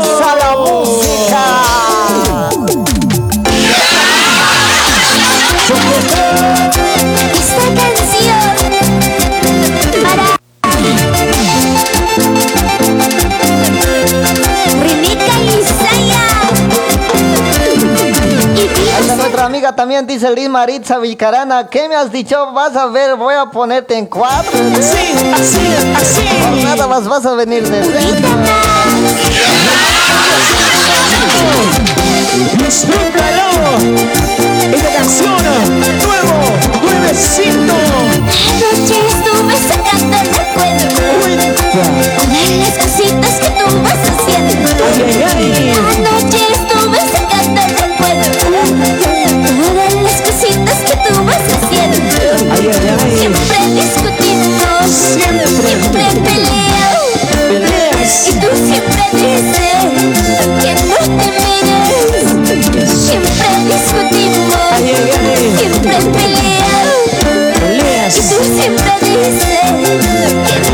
[19.71, 22.51] también dice Liz Maritza Vilcarana, ¿qué me has dicho?
[22.53, 24.51] Vas a ver, voy a ponerte en cuatro.
[24.77, 25.61] Así, así,
[25.95, 26.27] así.
[26.43, 27.81] Por nada más vas a venir de
[32.59, 33.51] Disfrútalo.
[34.75, 35.37] Esta canción,
[35.81, 36.37] nuevo,
[36.83, 37.75] nuevecito.
[38.51, 40.93] Anoche estuve sacando recuerdos.
[42.17, 44.85] Con las cositas que tú vas haciendo.
[44.93, 46.22] Ay, ay, ay.
[65.83, 66.23] siempre
[68.09, 69.63] Y tú siempre dices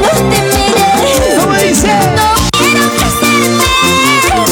[0.01, 1.35] no te mires.
[1.39, 1.89] ¿Cómo dice?
[1.89, 3.67] No quiero casarme.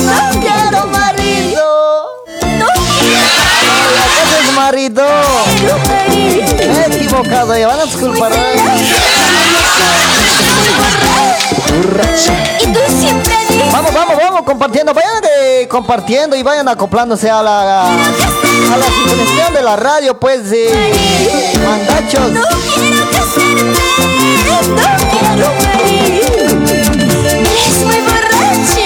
[0.04, 1.64] No quiero marido.
[2.58, 2.66] No
[3.00, 4.52] quiero.
[4.52, 5.04] marido.
[6.08, 8.32] Me equivocado, ya van a disculpar.
[12.60, 13.72] Y tú siempre dices.
[13.72, 14.94] Vamos, vamos, vamos, compartiendo.
[14.94, 17.96] Vayan eh, compartiendo y vayan acoplándose a la
[18.76, 22.32] la sintonización de la radio, pues, eh, mandachos.
[22.32, 22.42] No
[22.74, 23.72] quiero casarme,
[24.46, 26.22] no quiero morir.
[27.66, 28.80] Es muy borracho,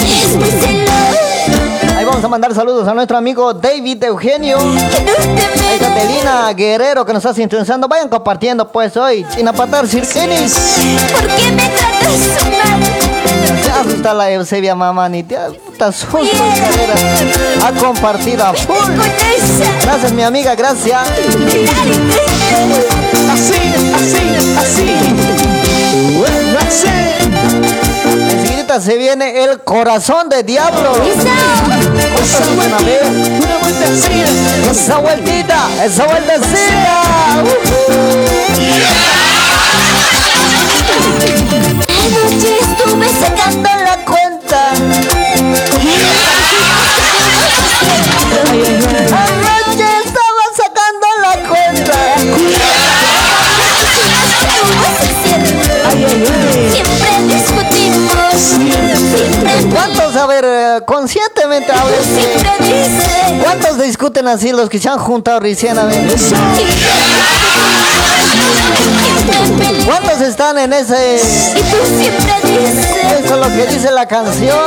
[0.00, 1.96] es muy celoso.
[1.96, 4.58] Ahí vamos a mandar saludos a nuestro amigo David Eugenio.
[4.58, 7.86] Ahí Catalina Guerrero que nos está sintonizando.
[7.86, 9.24] Vayan compartiendo pues hoy.
[9.34, 10.54] China Patar Cirquenis.
[11.12, 12.18] ¿Por qué me tratas
[12.50, 13.61] mal?
[13.84, 15.24] Ya está la Eusebia Mamani.
[15.28, 16.94] Ya está su su carrera.
[17.64, 18.92] Ha compartido a full.
[19.82, 21.00] Gracias mi amiga, gracias.
[23.32, 24.86] Así, así, así.
[26.18, 26.88] Bueno, así.
[28.04, 30.92] Enseguida se viene el corazón de diablo.
[34.70, 37.21] Esa vueltita, esa vueltecita.
[64.20, 66.06] Así los que se han juntado recién a ver?
[69.86, 71.16] ¿Cuántos están en ese?
[71.16, 71.32] Eso
[73.18, 74.58] es lo que dice la canción.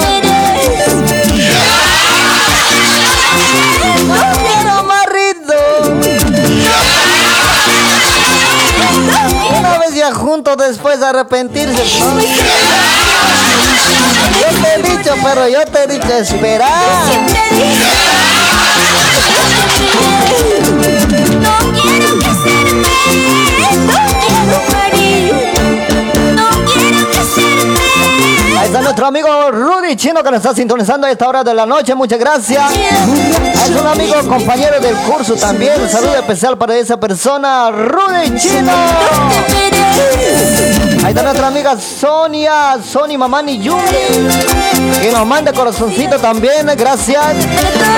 [4.07, 5.55] No quiero marrido.
[9.59, 11.83] Una vez ya juntos, después arrepentirse.
[11.99, 12.19] ¿no?
[14.41, 16.69] Yo te he dicho, pero yo te he dicho esperar.
[28.95, 31.93] Nuestro amigo Rudy Chino que nos está sintonizando a esta hora de la noche.
[31.95, 32.63] Muchas gracias.
[32.71, 35.81] Es un amigo, compañero del curso también.
[35.81, 38.71] Un saludo especial para esa persona, Rudy Chino.
[41.05, 43.77] Ahí está nuestra amiga Sonia, Sony Mamani Yuri,
[45.03, 46.65] que nos manda corazoncito también.
[46.75, 47.35] Gracias.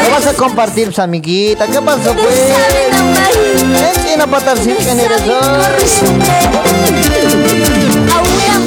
[0.03, 1.67] Lo vas a compartir, pues, amiguita.
[1.67, 2.35] ¿Qué pasó, pues?
[4.37, 5.37] Estar sin quién eres hoy.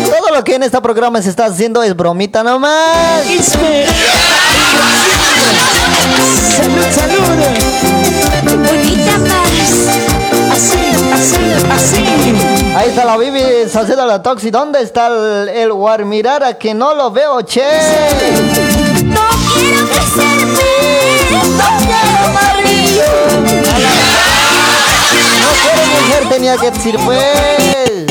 [0.04, 3.24] Todo lo que en este programa se está haciendo es bromita nomás.
[3.30, 3.86] Isme.
[6.56, 7.22] Salud, salud.
[8.42, 9.50] Bonita más.
[10.50, 10.80] Así,
[11.14, 11.36] así,
[11.70, 12.49] así.
[12.76, 14.50] Ahí está la Bibi Salcedo la Toxi.
[14.50, 17.62] ¿Dónde está el, el Guarmirara que no lo veo, che?
[19.04, 20.70] No quiero casarme,
[21.56, 23.02] no quiero morir.
[25.40, 28.06] No quiero mujer, tenía que decir, pues.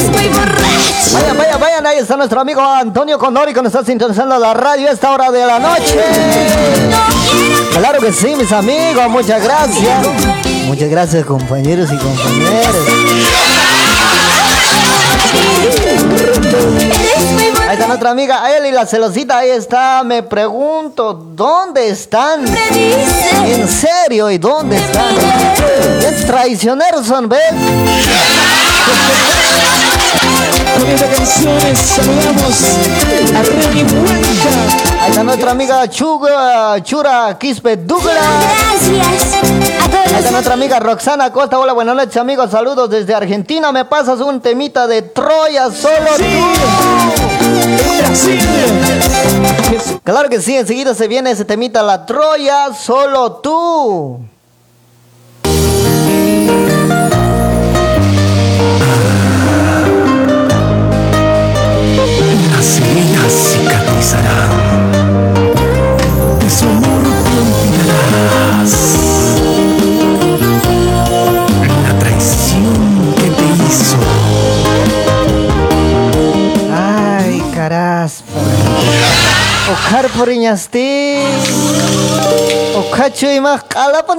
[0.00, 1.12] Es muy borracho.
[1.12, 1.86] Vayan, vayan, vayan.
[1.86, 5.30] Ahí está nuestro amigo Antonio Condori que nos está sintonizando la radio a esta hora
[5.30, 6.00] de la noche.
[7.76, 9.08] Claro que sí, mis amigos.
[9.10, 10.06] Muchas gracias.
[10.66, 12.74] Muchas gracias, compañeros y compañeras.
[17.68, 19.38] Ahí está nuestra amiga Eli, la celosita.
[19.38, 20.02] Ahí está.
[20.04, 22.44] Me pregunto, ¿dónde están?
[22.46, 25.14] En serio, ¿y dónde están?
[26.06, 27.40] Es traicioneros son, ¿ves?
[30.76, 32.64] Con esta canción saludamos
[33.34, 35.00] a Remy Blanca.
[35.00, 38.16] Ahí está nuestra amiga Chuga, Chura Quispe Douglas.
[38.80, 41.58] Gracias a todos Ahí está los nuestra amiga Roxana Costa.
[41.58, 42.50] Hola, buenas noches, amigos.
[42.50, 43.72] Saludos desde Argentina.
[43.72, 46.24] Me pasas un temita de Troya, solo tú.
[47.98, 48.40] Brasil.
[50.04, 54.29] Claro que sí, enseguida se viene ese temita, la Troya, solo tú.
[63.20, 64.48] luka cicatrizará
[66.40, 67.00] de su amor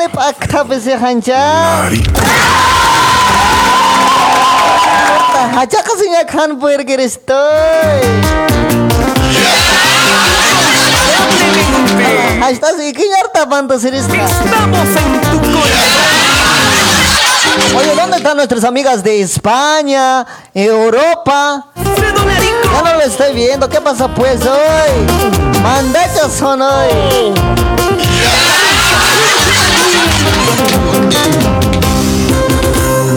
[0.09, 1.89] pakta pese hancha
[5.55, 8.50] Hacha kasinya kan puer kerestoy
[12.49, 12.69] estoy.
[12.69, 14.13] Hasta si que yarta panto serista.
[14.13, 15.37] Estamos en tu
[17.77, 21.67] Oye, ¿dónde están nuestras amigas de España, Europa?
[21.75, 23.69] Ya no lo estoy viendo.
[23.69, 25.61] ¿Qué pasa pues hoy?
[25.61, 27.33] Mandachos son hoy.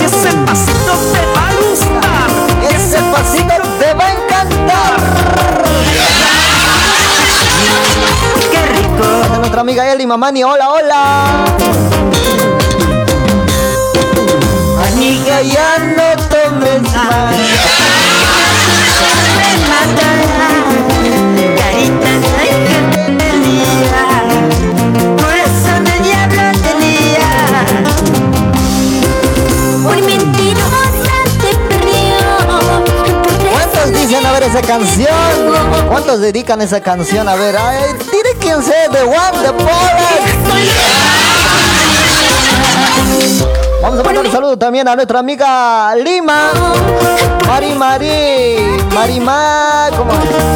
[0.00, 2.30] Ese pasito te va a gustar.
[2.74, 4.23] Ese pasito te va a
[9.54, 11.44] nuestra amiga Eli Mamani, hola, hola.
[14.88, 17.83] Amiga, ya no tomes más.
[34.56, 35.08] Esa canción?
[35.88, 37.28] ¿Cuántos dedican esa canción?
[37.28, 40.20] A ver, ay, tire quien sea, The One, The Polar.
[43.82, 46.52] Vamos a mandar un saludo también a nuestra amiga Lima.
[47.48, 48.84] Mari Mari.
[48.94, 49.88] Marima.
[49.96, 50.12] ¿Cómo?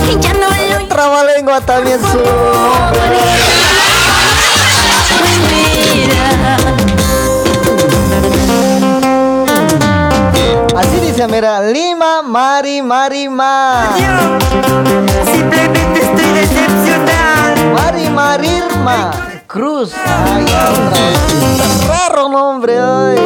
[0.09, 0.47] Y ya no
[0.79, 2.19] lo Trabalengua también su
[10.79, 13.97] Así dice, mira, Lima, Mari, Marima.
[15.25, 17.57] Simplemente estoy decepcionada.
[17.75, 19.11] Mari, Marirma.
[19.49, 19.91] Cruz.
[20.07, 21.89] Ay, otra vez.
[21.89, 23.17] Raro nombre, ay.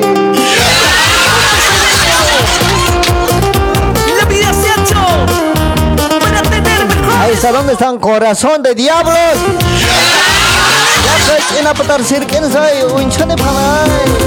[4.19, 5.01] La vida se ha hecho
[6.21, 7.21] para tener mejor.
[7.21, 7.99] Ahí está, ¿dónde están?
[7.99, 9.37] Corazón de diablos.
[11.05, 14.23] Ya soy quien a patar sir, quién soy, un chone panay.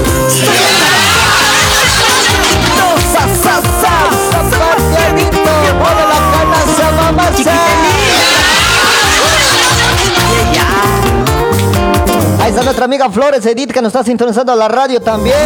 [12.40, 15.36] Ahí está nuestra amiga Flores Edith que nos está sintonizando a la radio también.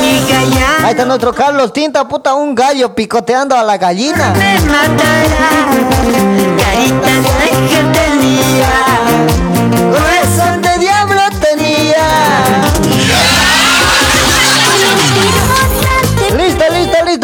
[0.84, 4.34] Ahí está nuestro Carlos Tinta, puta, un gallo picoteando a la gallina.
[4.36, 5.50] Me matará.
[6.58, 7.29] Carita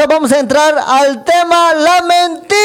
[0.08, 2.56] Vamos a entrar al tema La Mentira.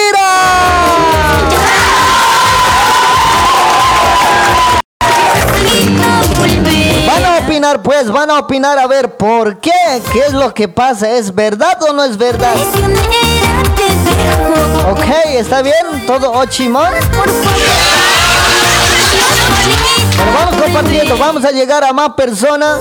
[7.08, 9.72] Van a opinar, pues, van a opinar a ver por qué,
[10.14, 12.54] qué es lo que pasa, ¿es verdad o no es verdad?
[14.92, 16.94] Ok, está bien, todo ochimón.
[20.22, 22.80] Pero vamos compartiendo, vamos a llegar a más personas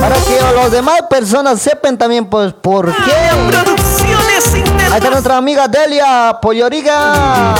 [0.00, 3.12] para que los demás personas sepan también pues por qué.
[3.48, 4.52] Producciones
[4.90, 7.54] Ahí está nuestra amiga Delia Polloriga.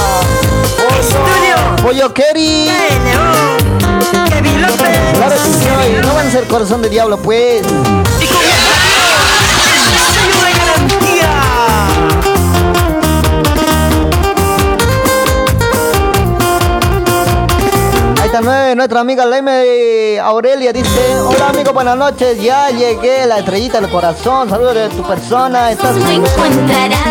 [0.77, 2.69] Pollo, Pollo Kerry.
[5.15, 5.69] Claro que sí,
[6.03, 7.63] no van a ser corazón de diablo, pues.
[18.43, 24.49] nuestra amiga Laime Aurelia dice, hola amigos, buenas noches, ya llegué, la estrellita del corazón,
[24.49, 25.97] saludos de tu persona, estás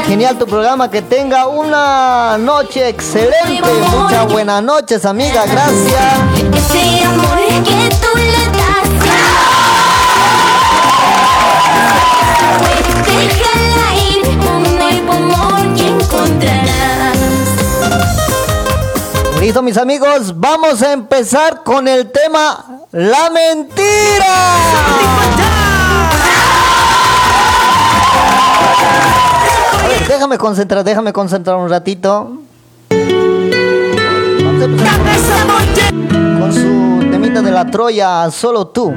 [0.07, 3.61] genial tu programa, que tenga una noche excelente,
[3.91, 6.03] muchas buenas noches amiga, gracias.
[6.35, 7.89] Que tú amor que.
[19.49, 24.35] Listo mis amigos, vamos a empezar con el tema La Mentira.
[30.07, 32.31] Déjame concentrar, déjame concentrar un ratito.
[36.39, 38.93] Con su temita de la Troya, solo tú.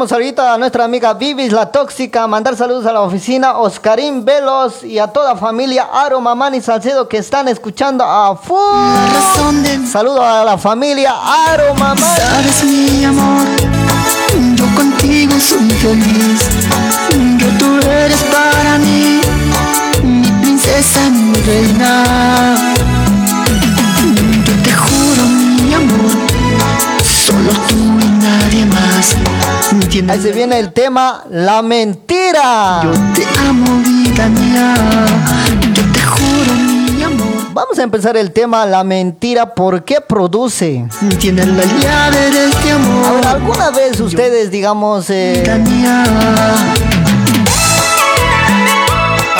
[0.00, 4.82] Último saludito a nuestra amiga Vivis la Tóxica, mandar saludos a la oficina Oscarín Velos
[4.82, 8.56] y a toda familia Aro, Mamán y Salcedo que están escuchando a full.
[9.62, 11.12] De Saludo a la familia
[11.50, 11.98] Aro, Mamán.
[11.98, 13.46] Sabes mi amor,
[14.54, 16.48] yo contigo soy feliz.
[17.38, 19.20] Que tú eres para mí,
[20.02, 22.56] mi princesa, mi reina.
[24.46, 26.10] Yo te juro mi amor,
[27.04, 29.49] solo tú y nadie más.
[30.08, 32.80] Ahí se viene el tema La Mentira.
[32.82, 34.74] Yo te amo, vida mía.
[35.72, 37.52] Yo te juro mi amor.
[37.52, 39.54] Vamos a empezar el tema La Mentira.
[39.54, 40.86] ¿Por qué produce?
[41.18, 46.04] Tienes la llave de este A ver, amor, ¿alguna vez ustedes, digamos, eh, vida mía.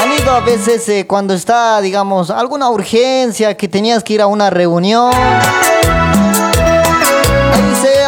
[0.02, 4.26] han ido a veces eh, cuando está, digamos, alguna urgencia que tenías que ir a
[4.26, 5.12] una reunión?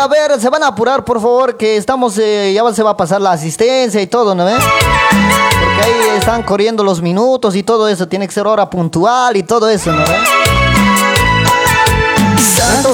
[0.03, 2.97] A ver, se van a apurar, por favor, que estamos, eh, ya se va a
[2.97, 4.59] pasar la asistencia y todo, ¿no ves?
[4.59, 9.45] Porque ahí están corriendo los minutos y todo eso, tiene que ser hora puntual y
[9.45, 10.19] todo eso, ¿no ves?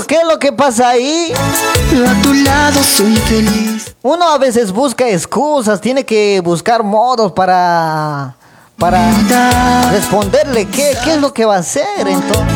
[0.07, 1.33] ¿qué es lo que pasa ahí?
[1.33, 3.97] A tu lado soy feliz.
[4.03, 8.37] Uno a veces busca excusas, tiene que buscar modos para
[8.77, 12.53] para responderle qué, qué es lo que va a hacer entonces.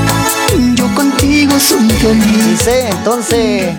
[0.74, 2.50] Yo contigo soy feliz.
[2.50, 3.74] Dice, entonces,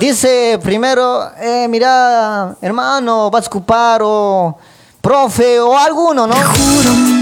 [0.00, 4.56] dice primero, eh, mira, hermano, vas a ocupar o
[5.00, 6.34] profe o alguno, ¿no?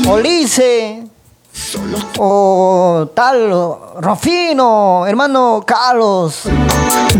[0.09, 1.05] O Lice.
[2.19, 6.43] O tal, o Rofino, hermano Carlos.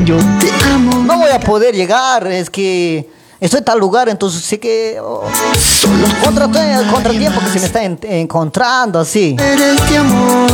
[0.05, 0.99] Yo te amo.
[1.05, 5.23] No voy a poder llegar, es que estoy en tal lugar, entonces sé que oh,
[6.25, 6.45] contra,
[6.91, 9.35] contra el tiempo que se me está en- encontrando, así.
[9.41, 10.51] Eres de amor.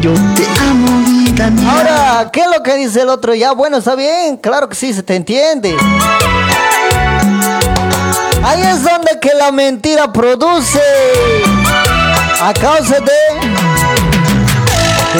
[0.00, 3.34] Yo te amo, Ahora, ¿qué es lo que dice el otro?
[3.34, 5.76] Ya, bueno, está bien, claro que sí, se te entiende.
[8.44, 10.80] Ahí es donde que la mentira produce
[12.40, 13.12] a causa de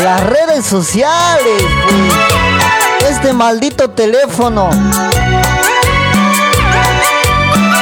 [0.05, 1.65] las redes sociales,
[2.99, 3.11] pues.
[3.11, 4.71] este maldito teléfono.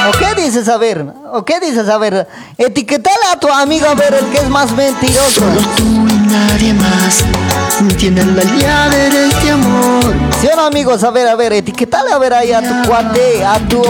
[0.07, 1.05] ¿O qué dices a ver?
[1.31, 2.27] ¿O qué dices a ver?
[2.57, 5.41] Etiquetale a tu amigo a ver el que es más mentiroso.
[5.41, 7.23] Solo tú y nadie más.
[7.97, 10.13] Tienes la llave de este amor.
[10.41, 11.03] ¿Sí o no, amigos?
[11.03, 13.81] A ver, a ver, etiquetale a ver ahí a tu cuate, a tu,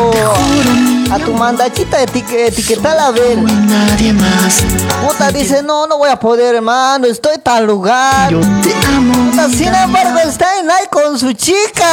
[1.11, 3.37] a tu mandachita, etique- etiquetale a ver.
[3.41, 4.63] Nadie más.
[5.05, 8.31] Puta, dice, no, no voy a poder, hermano, estoy en tal lugar.
[8.31, 9.31] Yo te amo.
[9.31, 11.89] Puta, sin embargo, está en ahí con su chica.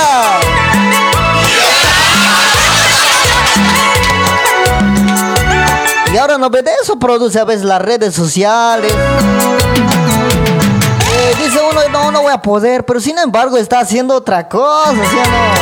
[6.12, 8.92] Y ahora no ve de eso, produce a veces las redes sociales.
[11.20, 14.94] Eh, dice uno, no, no voy a poder, pero sin embargo está haciendo otra cosa,
[14.94, 15.52] ¿sí no?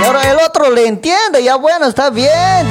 [0.00, 2.68] Y ahora el otro le entiende, ya bueno, está bien.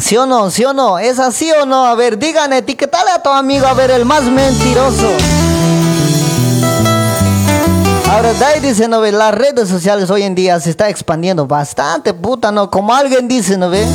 [0.00, 0.50] ¿Sí o no?
[0.50, 0.98] ¿Sí o no?
[0.98, 1.84] ¿Es así o no?
[1.84, 5.10] A ver, digan, etiquetale a tu amigo a ver el más mentiroso.
[8.10, 9.12] Ahora, ahí dice, ¿no ve?
[9.12, 12.70] Las redes sociales hoy en día se está expandiendo bastante, puta, ¿no?
[12.70, 13.86] Como alguien dice, ¿no ve?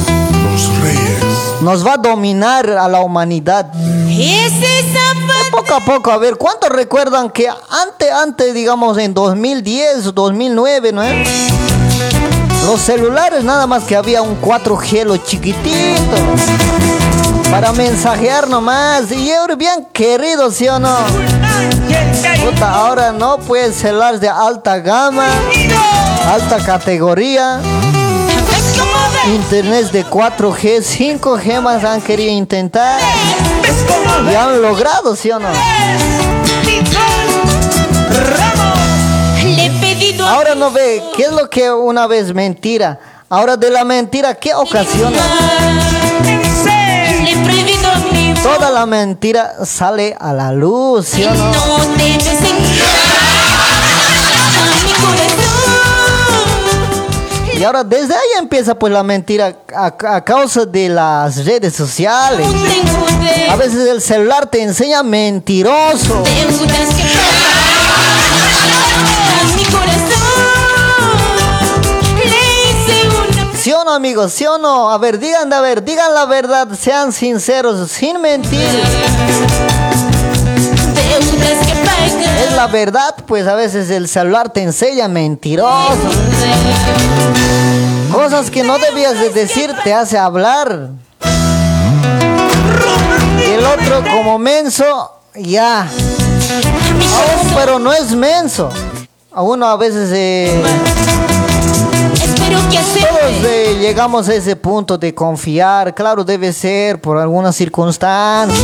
[1.62, 3.72] Nos va a dominar a la humanidad.
[5.52, 10.92] Poco a poco, a ver, ¿cuántos recuerdan que antes, antes, digamos, en 2010 o 2009,
[10.92, 11.28] ¿no es?
[12.66, 16.18] Los celulares nada más que había un 4G lo chiquitito.
[17.54, 19.12] Para mensajear nomás.
[19.12, 20.98] Y ahora bien querido, ¿sí o no?
[22.64, 25.28] Ahora no, pues celulares de alta gama,
[26.32, 27.62] alta categoría.
[29.28, 30.82] Internet de 4G,
[31.20, 33.00] 5G más han querido intentar.
[34.32, 35.50] Y han logrado, ¿sí o no?
[40.26, 43.00] Ahora no ve, ¿qué es lo que una vez mentira?
[43.30, 45.22] Ahora de la mentira, ¿qué ocasiona?
[48.44, 51.78] Toda la mentira sale a la luz, ¿sí que o no?
[51.96, 52.18] mi.
[57.58, 62.46] Y ahora desde ahí empieza pues la mentira a, a causa de las redes sociales.
[63.50, 66.24] A veces el celular te enseña mentiroso.
[73.64, 74.34] ¿Sí o no, amigos?
[74.34, 74.92] ¿Sí o no?
[74.92, 78.60] A ver, digan, a ver, digan la verdad, sean sinceros, sin mentir.
[82.42, 85.96] Es la verdad, pues a veces el celular te enseña mentiroso.
[88.12, 90.90] Cosas que no debías de decir te hace hablar.
[93.40, 95.88] Y el otro como menso, ya.
[97.56, 98.70] Pero no es menso.
[99.32, 100.62] A uno a veces eh,
[102.54, 105.94] todos eh, llegamos a ese punto de confiar.
[105.94, 108.64] Claro, debe ser por alguna circunstancia.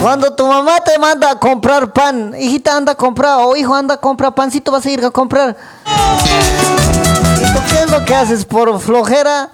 [0.00, 3.94] Cuando tu mamá te manda a comprar pan, hijita anda a comprar, o hijo anda
[3.94, 5.56] a comprar pancito, vas a ir a comprar.
[5.86, 9.50] ¿Y tú qué es lo que haces por flojera?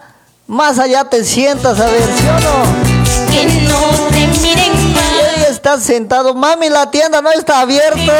[0.46, 3.30] Más allá te sientas a ver, ¿sí o no?
[3.30, 4.83] Que no te miren
[5.64, 6.34] estás sentado.
[6.34, 8.12] Mami, la tienda no está abierta.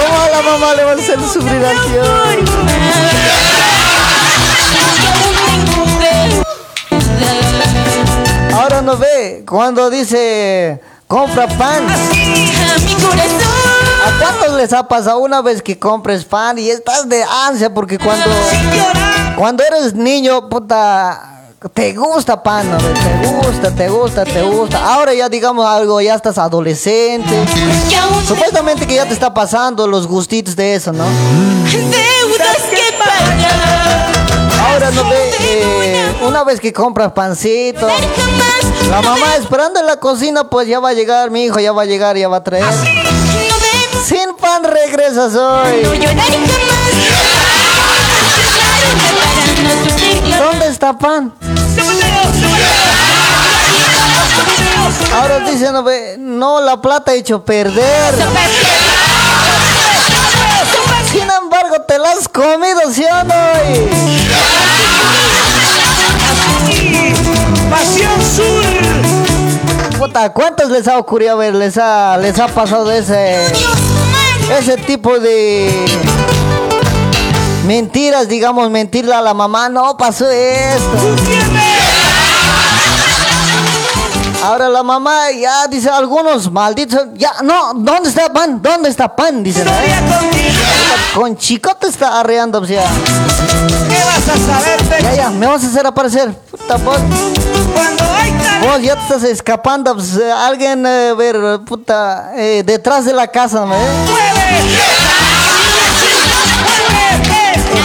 [0.00, 1.62] ¿Cómo a la mamá le va a hacer sufrir
[8.54, 11.84] Ahora no ve cuando dice compra pan.
[12.86, 13.83] Mi corazón.
[14.04, 17.98] ¿A cuántos les ha pasado una vez que compres pan y estás de ansia porque
[17.98, 18.26] cuando,
[19.34, 21.34] cuando eres niño, puta,
[21.72, 22.76] te gusta pan, ¿no?
[22.76, 24.94] te gusta, te gusta, te gusta.
[24.94, 27.46] Ahora ya digamos algo, ya estás adolescente.
[28.28, 31.04] Supuestamente que ya te está pasando los gustitos de eso, ¿no?
[31.04, 34.12] deudas que pagar.
[34.68, 37.88] Ahora no ve, eh, una vez que compras pancito,
[38.90, 41.82] la mamá esperando en la cocina, pues ya va a llegar, mi hijo ya va
[41.82, 42.64] a llegar, ya va a traer.
[44.04, 45.82] Sin pan regresas hoy.
[50.38, 51.32] ¿Dónde está pan?
[55.14, 55.74] Ahora dicen,
[56.18, 58.14] no, la plata ha hecho perder.
[61.10, 63.34] Sin embargo, te la has comido, ¿sí o no?
[67.70, 68.64] Pasión Sur.
[69.98, 71.32] Puta, ¿cuántos les ha ocurrido?
[71.32, 73.46] A ver, les ha, les ha pasado ese,
[74.50, 75.86] ese tipo de
[77.66, 80.98] mentiras, digamos, mentirle a la mamá, no pasó esto.
[84.44, 88.60] Ahora la mamá ya dice algunos malditos, ya, no, ¿dónde está pan?
[88.60, 89.42] ¿Dónde está pan?
[89.42, 89.72] Dicen, ¿eh?
[91.14, 92.84] con chicote está arreando, o sea,
[93.88, 96.30] ¿Qué vas a saber, ya, ya, me vas a hacer aparecer.
[96.50, 96.98] Puta, vos,
[97.74, 103.04] Cuando hay vos ya te estás escapando, pues, eh, alguien, eh, ver, puta, eh, detrás
[103.04, 103.76] de la casa, ¿no?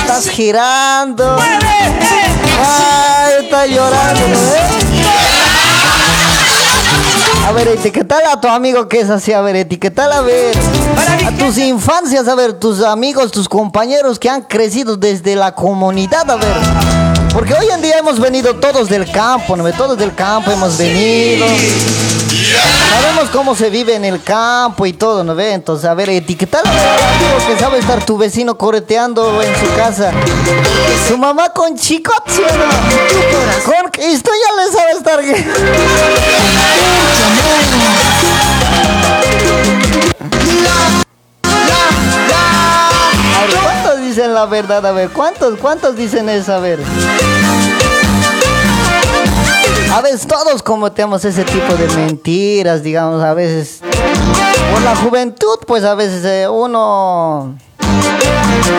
[0.02, 1.38] Estás girando.
[2.62, 4.90] Ay, está llorando, eh?
[7.48, 10.56] A ver, etiquetala a tu amigo que es así, a ver, etiquetala a ver.
[11.26, 16.30] A tus infancias, a ver, tus amigos, tus compañeros que han crecido desde la comunidad,
[16.30, 16.56] a ver.
[17.34, 19.72] Porque hoy en día hemos venido todos del campo, ¿no?
[19.74, 21.46] Todos del campo hemos venido.
[22.90, 25.54] Sabemos cómo se vive en el campo y todo, ¿no ve?
[25.54, 30.12] Entonces, a ver, amigo que sabe estar tu vecino correteando en su casa.
[31.08, 33.72] Su mamá con chicote, ¿sí no?
[33.72, 35.20] Con, esto ya le sabe estar...
[43.36, 44.86] A ¿cuántos dicen la verdad?
[44.86, 46.54] A ver, ¿cuántos, cuántos dicen eso?
[46.54, 46.80] A ver.
[49.92, 53.82] A veces todos cometemos ese tipo de mentiras, digamos, a veces.
[54.72, 57.58] Por la juventud, pues a veces eh, uno...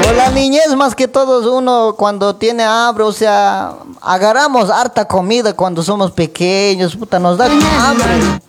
[0.04, 5.52] Por la niñez más que todos, uno cuando tiene hambre, o sea, agarramos harta comida
[5.52, 8.40] cuando somos pequeños, puta, nos da hambre.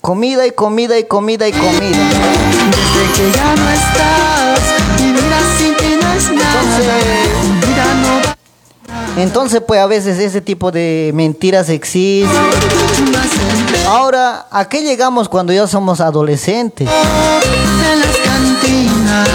[0.00, 1.98] Comida y comida y comida y comida.
[2.70, 4.60] Desde que ya no estás,
[5.00, 7.25] mi vida sin ti no es nada.
[9.16, 12.30] Entonces, pues a veces ese tipo de mentiras existen.
[13.88, 16.88] Ahora, ¿a qué llegamos cuando ya somos adolescentes?
[16.88, 19.28] en las cantinas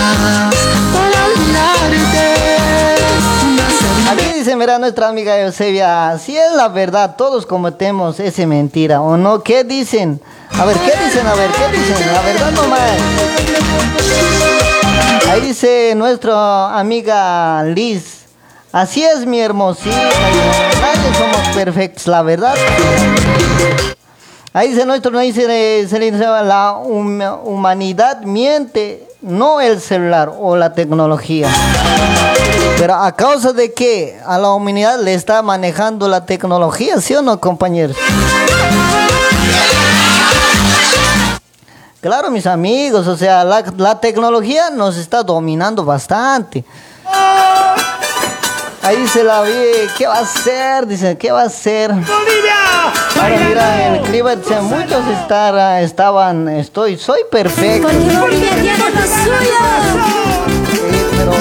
[4.11, 9.15] Aquí dice, mira, nuestra amiga Eusebia, si es la verdad, todos cometemos ese mentira, ¿o
[9.15, 9.41] no?
[9.41, 10.19] ¿Qué dicen?
[10.59, 11.25] A ver, ¿qué dicen?
[11.25, 12.13] A ver, ¿qué dicen?
[12.13, 12.91] La verdad nomás.
[15.29, 18.20] Ahí dice nuestra amiga Liz,
[18.71, 22.55] así es mi hermosita, nadie somos perfectos, la verdad.
[24.53, 29.79] Ahí dice nuestro, no dice, eh, se le dice, la hum- humanidad miente, no el
[29.79, 31.49] celular o la tecnología.
[32.77, 37.21] Pero a causa de que a la humanidad le está manejando la tecnología, ¿sí o
[37.21, 37.95] no, compañeros?
[42.01, 46.65] Claro, mis amigos, o sea, la, la tecnología nos está dominando bastante.
[48.83, 50.87] Ahí dice la vie, ¿qué va a hacer?
[50.87, 51.91] Dice, ¿qué va a hacer?
[51.91, 57.87] Ahora mira, el clima dice, muchos estar, estaban, estoy, soy perfecto.
[57.87, 59.59] Bolivia tiene lo suyo.
[60.71, 61.31] Sí, pero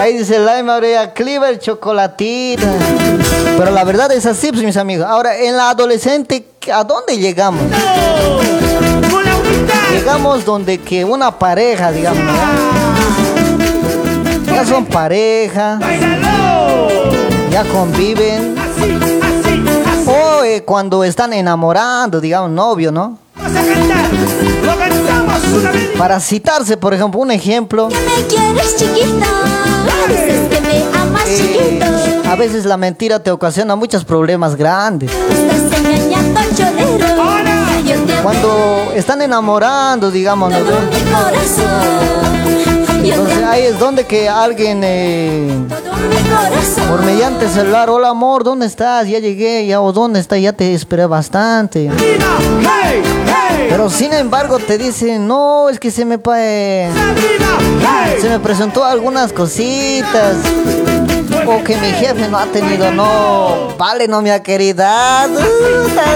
[0.00, 2.72] ahí dice Lime Aurea, Cleaver, chocolatita.
[3.56, 5.06] Pero la verdad es así, pues, mis amigos.
[5.06, 7.62] Ahora, en la adolescente, ¿a dónde llegamos?
[9.92, 12.24] Llegamos donde que una pareja, digamos.
[14.62, 15.78] Ya son pareja,
[17.50, 18.54] ya conviven.
[20.06, 23.18] O eh, cuando están enamorando, digamos, novio, ¿no?
[25.98, 27.88] Para citarse, por ejemplo, un ejemplo.
[31.26, 35.10] Eh, a veces la mentira te ocasiona muchos problemas grandes.
[38.22, 40.58] Cuando están enamorando, digamos, ¿no?
[43.02, 45.48] Entonces ahí es donde que alguien eh.
[46.88, 49.08] Por mediante celular, hola amor, ¿dónde estás?
[49.08, 51.90] Ya llegué, ya o dónde está, ya te esperé bastante.
[53.68, 56.90] Pero sin embargo te dicen, no, es que se me eh,
[58.20, 60.36] se me presentó algunas cositas.
[61.46, 63.74] O que mi jefe no ha tenido, no.
[63.76, 64.06] Vale,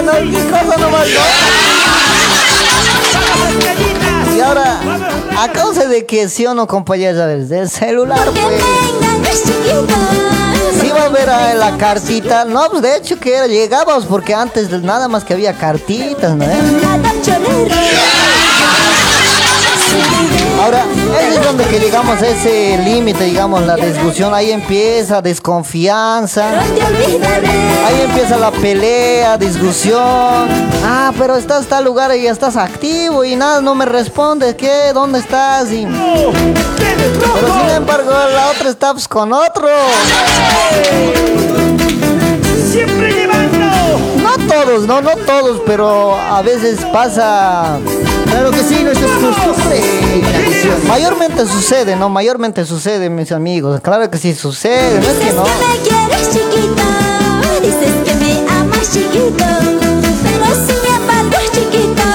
[0.03, 1.27] no, qué cosa no más loca.
[4.37, 4.79] Y ahora,
[5.37, 8.61] a causa de que sí o no, compañeros, a ver, del celular, pues.
[10.81, 12.45] Sí va a ver a la cartita.
[12.45, 16.43] No, pues de hecho que llegábamos porque antes nada más que había cartitas, ¿no?
[16.43, 16.57] eh?
[20.61, 20.83] Ahora,
[21.17, 24.33] ahí es donde que llegamos a ese límite, digamos, la discusión.
[24.33, 26.51] Ahí empieza desconfianza.
[26.51, 27.47] No te olvidaré.
[27.85, 30.47] Ahí empieza la pelea, discusión.
[30.83, 34.55] Ah, pero estás tal lugar y estás activo y nada, no me respondes.
[34.55, 34.91] ¿Qué?
[34.93, 35.71] ¿Dónde estás?
[35.71, 35.85] Y...
[35.85, 39.67] Pero sin embargo, la otra está pues, con otro.
[42.71, 43.65] Siempre llevando.
[44.21, 47.79] No todos, no, no todos, pero a veces pasa.
[48.29, 49.81] Claro que sí, no esto es costumbre.
[50.87, 52.09] Mayormente sucede, ¿no?
[52.09, 53.81] Mayormente sucede, mis amigos.
[53.81, 55.43] Claro que sí sucede, no es que Dices no.
[55.43, 56.83] que me quieres chiquita,
[57.61, 59.45] dices que me amas chiquito,
[60.23, 62.05] pero sin embargo chiquita,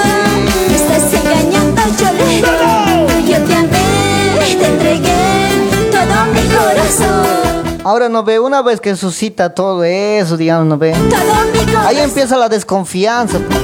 [0.68, 3.06] me estás engañando cholero.
[3.26, 9.54] Yo te amé, te entregué todo mi corazón, Ahora no ve, una vez que suscita
[9.54, 10.92] todo eso, digamos, no ve.
[10.92, 11.86] todo mi corazón.
[11.86, 13.38] Ahí empieza la desconfianza.
[13.38, 13.60] pues.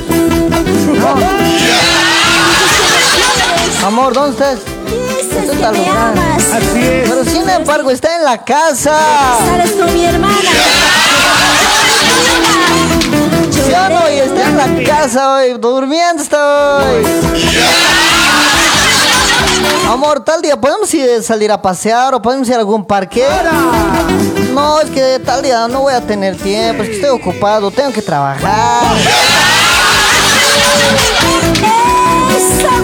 [3.85, 4.59] Amor, ¿dónde estás?
[4.87, 7.09] Dices que me amas, Así es.
[7.09, 8.99] Pero sin embargo, está en la casa.
[9.47, 10.51] sales con mi hermana.
[13.51, 14.11] ¿Sí o no?
[14.11, 17.05] Y está en la casa hoy, durmiendo está hoy.
[19.89, 23.25] Amor, tal día, ¿podemos ir, salir a pasear o podemos ir a algún parque?
[24.53, 27.93] No, es que tal día no voy a tener tiempo, es que estoy ocupado, tengo
[27.93, 28.83] que trabajar.
[32.37, 32.83] Esa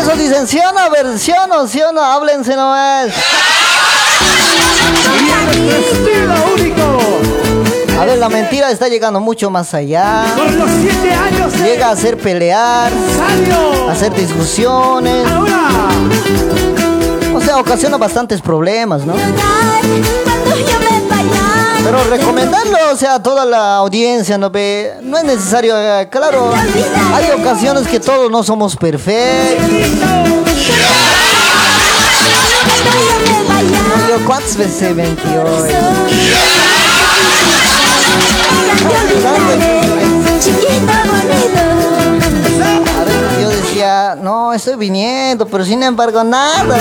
[0.00, 0.78] Eso dicen, ¿sí o no?
[0.80, 1.66] A ver, ¿sí o no?
[1.66, 2.02] ¿Sí o no?
[2.02, 3.08] Háblense nomás.
[5.92, 6.98] Estilo único.
[8.00, 10.24] A ver, la mentira está llegando mucho más allá.
[10.34, 12.90] Por los siete años de Llega a hacer pelear,
[13.88, 15.26] a hacer discusiones.
[15.30, 15.68] Ahora.
[17.34, 19.12] O sea, ocasiona bastantes problemas, ¿no?
[19.14, 20.99] Cuando yo me vaya.
[21.82, 24.94] Pero recomendarlo, o sea, a toda la audiencia, ¿no ve?
[25.02, 26.52] No es necesario, eh, claro,
[27.14, 29.66] hay ocasiones que todos no somos perfectos.
[34.08, 35.44] Yo ¿cuántas veces he mentido
[43.40, 46.76] yo decía, no, estoy viniendo, pero sin embargo, nada.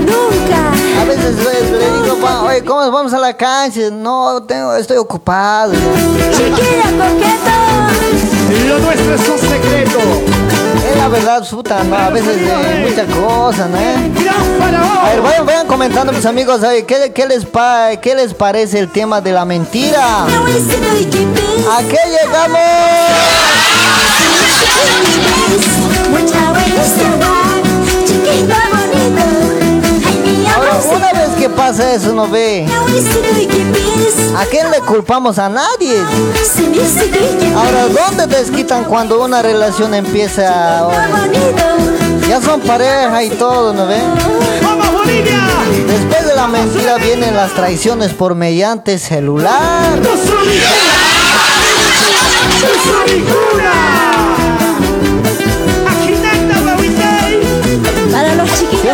[0.00, 1.00] nunca.
[1.00, 1.36] A veces
[2.22, 3.80] le, le digo, "Va, oye, ¿cómo vamos a la cancha?
[3.90, 5.72] No, tengo, estoy ocupado.
[5.72, 9.98] Chiquilla coqueto, Lo nuestro es un secreto.
[10.90, 11.96] Es la verdad, puta, ¿no?
[11.96, 13.78] A veces eh, muchas cosas, ¿no?
[13.78, 18.90] A ver, vayan, vayan comentando, mis amigos, ¿qué, qué les pa- ¿qué les parece el
[18.90, 20.24] tema de la mentira?
[20.24, 22.60] ¿A qué llegamos?
[31.52, 32.66] Pasa eso, ¿no ve?
[34.36, 35.38] ¿A quién le culpamos?
[35.38, 35.96] A nadie.
[37.56, 40.88] Ahora, ¿dónde desquitan cuando una relación empieza?
[42.28, 44.00] Ya son pareja y todo, ¿no ve?
[45.86, 49.98] Después de la mentira vienen las traiciones por mediante celular.
[50.00, 50.12] ¡No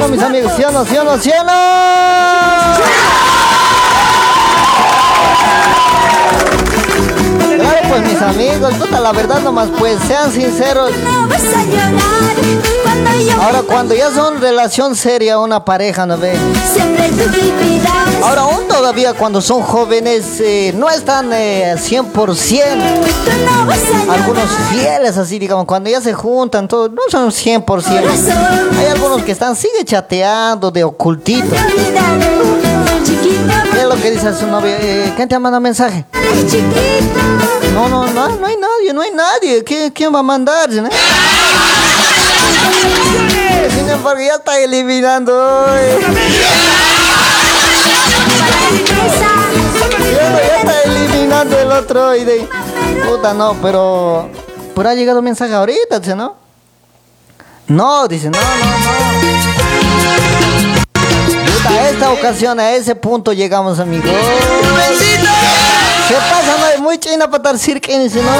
[0.08, 0.52] mis amigos?
[0.56, 0.84] ¿Sí o no?
[7.56, 10.92] Claro, pues mis amigos, puta, la verdad nomás, pues sean sinceros.
[13.40, 16.36] Ahora, cuando ya son relación seria, una pareja, ¿no ve?
[16.74, 18.07] siempre vivirás.
[18.22, 22.12] Ahora, aún todavía cuando son jóvenes, eh, no están eh, 100%.
[22.12, 24.10] Tú no vas a llorar.
[24.20, 27.64] Algunos fieles, así, digamos, cuando ya se juntan, todos, no son 100%.
[27.64, 27.98] Corazón,
[28.78, 31.54] Hay algunos que están, sigue chateando de ocultito.
[33.72, 34.76] ¿Qué es lo que dice su novia?
[34.80, 36.04] Eh, ¿Quién te manda mensaje?
[36.12, 37.20] ay, chiquito.
[37.74, 39.62] No, no, no, no hay nadie, no hay nadie.
[39.64, 40.68] ¿Quién, quién va a mandar?
[40.70, 40.88] no?
[43.70, 45.66] Sin embargo, ya está eliminando.
[50.84, 52.48] Eliminando el otro y de...
[53.08, 54.28] Puta, no, pero...
[54.74, 56.36] Pero ha llegado mensaje ahorita, dice, ¿no?
[57.66, 58.88] No, dice, no, no, no.
[61.52, 64.10] Puta, esta ocasión, a ese punto llegamos, amigos.
[66.08, 66.56] ¿Qué pasa?
[66.58, 68.30] No hay muy china para estar cirque, dice, no.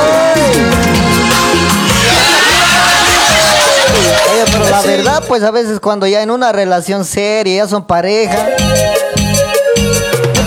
[4.33, 7.85] Oye, pero la verdad, pues a veces cuando ya en una relación seria, ya son
[7.85, 8.47] pareja.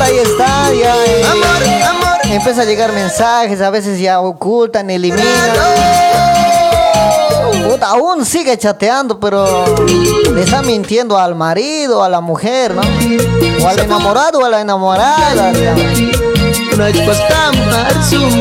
[0.01, 0.95] Ahí está, ya.
[1.05, 1.23] eh,
[2.23, 5.25] Empieza a llegar mensajes, a veces ya ocultan, eliminan.
[7.69, 9.65] Puta, aún sigue chateando, pero
[10.33, 12.81] le está mintiendo al marido, a la mujer, ¿no?
[13.63, 15.51] O al enamorado o a la enamorada.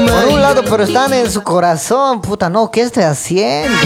[0.07, 3.77] Por un lado, pero están en su corazón, puta, no, ¿qué estoy haciendo?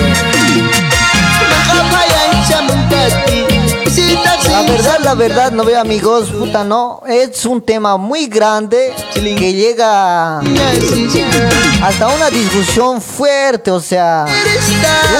[3.96, 9.52] La verdad, la verdad, no veo amigos, puta, no, es un tema muy grande que
[9.52, 14.26] llega hasta una discusión fuerte, o sea,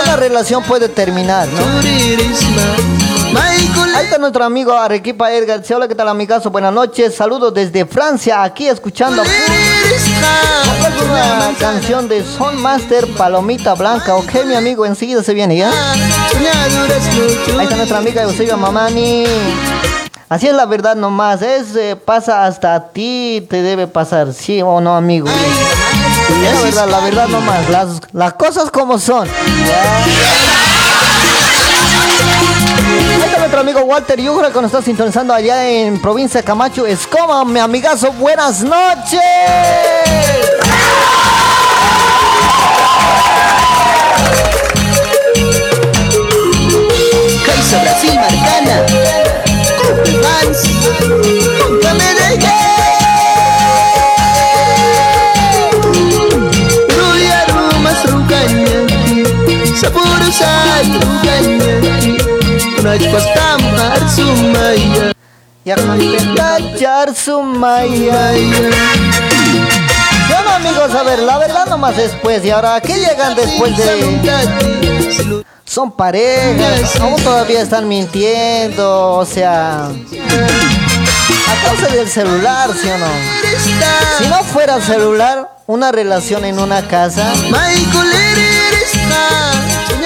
[0.05, 1.62] una relación puede terminar, ¿no?
[3.97, 5.62] Ahí está nuestro amigo Arequipa Edgar.
[5.75, 6.51] Hola, ¿qué tal, amigazo?
[6.51, 7.14] Buenas noches.
[7.14, 9.22] Saludos desde Francia, aquí escuchando
[11.05, 14.16] una canción de Son Master Palomita Blanca.
[14.16, 15.70] Ok, mi amigo, enseguida se viene, ¿ya?
[17.59, 19.25] Ahí está nuestra amiga Eusebio Mamani.
[20.29, 24.62] Así es la verdad nomás, es eh, pasa hasta a ti, te debe pasar, sí
[24.62, 25.29] o no, amigo.
[25.29, 29.29] Es la verdad, la verdad nomás, las, las cosas como son.
[32.89, 36.87] Ahí está nuestro amigo Walter Yugra que nos está sintonizando allá en provincia de Camacho.
[36.87, 39.20] Es como mi amigazo, buenas noches.
[47.75, 48.77] Alianza Brasil Marcana.
[49.77, 50.62] Copa Vans,
[51.59, 52.45] Copa Medellín.
[52.45, 52.53] Eh,
[52.85, 53.25] eh.
[56.95, 62.12] Rudy aroma são canhante, sabor sai do canhante.
[62.83, 65.14] Nós gostamos dar sumaia.
[65.64, 68.35] Ya kan belajar sumaya.
[70.35, 72.45] Bueno amigos, a ver, la verdad nomás después.
[72.45, 75.45] Y ahora, ¿qué llegan después de...?
[75.64, 79.87] Son parejas, aún todavía están mintiendo, o sea...
[79.87, 83.07] A causa del celular, ¿sí o no?
[84.18, 87.33] Si no fuera celular, una relación en una casa,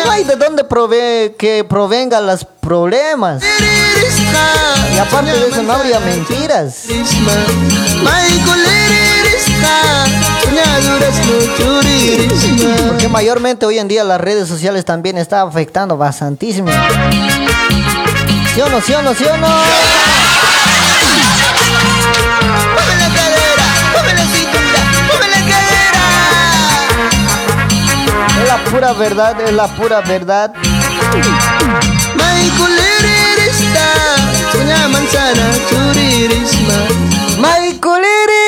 [0.05, 3.43] no hay de dónde prove que provengan los problemas.
[4.95, 6.85] Y aparte de eso, no habría mentiras.
[12.89, 16.71] Porque mayormente hoy en día las redes sociales también están afectando bastantísimo.
[18.55, 18.81] ¿Sí o no?
[18.81, 19.15] ¿Sí o no?
[19.15, 19.49] ¿Sí o no?
[28.41, 30.53] Es la pura verdad, es la pura verdad.
[32.15, 32.79] Michael
[37.41, 38.48] La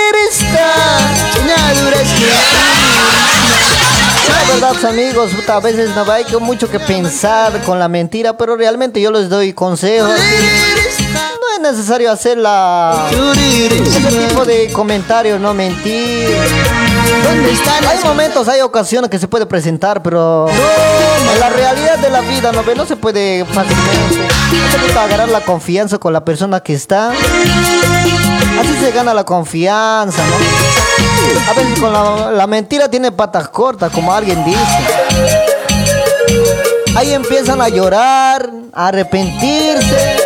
[4.60, 9.10] verdad, amigos, a veces no hay mucho que pensar con la mentira, pero realmente yo
[9.10, 10.10] les doy consejos.
[10.10, 16.28] No es necesario hacer la ese tipo de comentarios, no mentir.
[17.88, 22.52] Hay momentos, hay ocasiones que se puede presentar, pero en la realidad de la vida
[22.52, 24.28] no, no se puede fácilmente.
[24.52, 27.12] No se puede agarrar la confianza con la persona que está.
[28.58, 30.34] Así se gana la confianza, ¿no?
[31.48, 34.60] A veces con la, mentira tiene patas cortas, como alguien dice.
[36.96, 40.16] Ahí empiezan a llorar, a arrepentirse.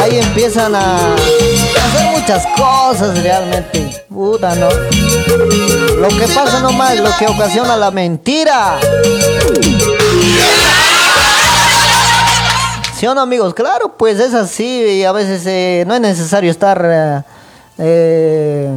[0.00, 4.04] Ahí empiezan a hacer muchas cosas realmente.
[4.08, 4.68] Puta, ¿no?
[4.68, 8.78] Lo que pasa nomás, lo que ocasiona la mentira.
[12.96, 13.54] ¿Sí o no, amigos?
[13.54, 17.22] Claro, pues es así y a veces eh, no es necesario estar eh,
[17.78, 18.70] eh,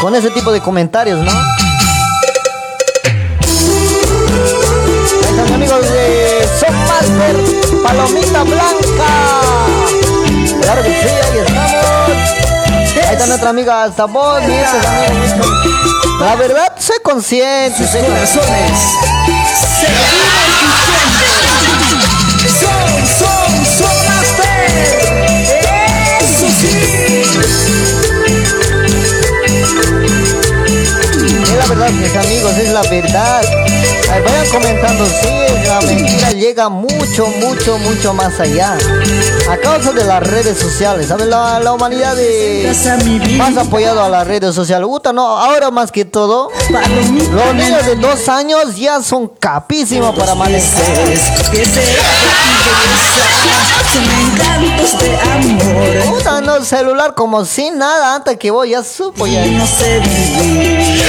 [0.00, 1.30] con ese tipo de comentarios, ¿no?
[5.54, 7.36] Amigos de Son Master,
[7.82, 9.10] Palomita Blanca.
[10.62, 12.10] Claro que sí, ahí estamos.
[13.06, 16.20] Ahí está nuestra amiga Sabón, y es amigo mío.
[16.20, 17.86] La verdad, soy consciente.
[17.88, 19.30] soy corazones
[19.80, 20.39] se
[31.42, 33.42] Es la verdad, mis amigos, es la verdad.
[34.12, 35.28] Ay, vayan comentando, sí,
[35.66, 38.76] la mentira llega mucho, mucho, mucho más allá.
[39.48, 41.26] A causa de las redes sociales, ¿sabes?
[41.28, 42.76] La, la humanidad es
[43.36, 44.86] más apoyado a las redes sociales.
[44.86, 46.50] Puta, no, ahora más que todo,
[47.32, 50.82] los niños de dos años ya son capísimos para manejar.
[55.00, 56.10] De amor
[56.60, 59.44] el celular como sin nada antes que voy, ya supo ya.
[59.46, 61.02] no sé vivir.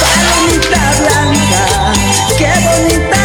[0.00, 1.92] Palomita blanca,
[2.38, 3.20] qué bonita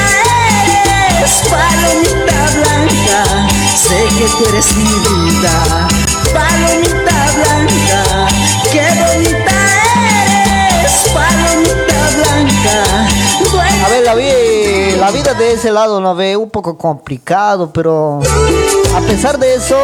[1.18, 5.88] eres, palomita blanca, sé que tú eres mi vida.
[6.34, 7.15] Palomita
[15.06, 18.22] la vida de ese lado la ve un poco complicado, pero
[18.95, 19.77] a pesar de eso,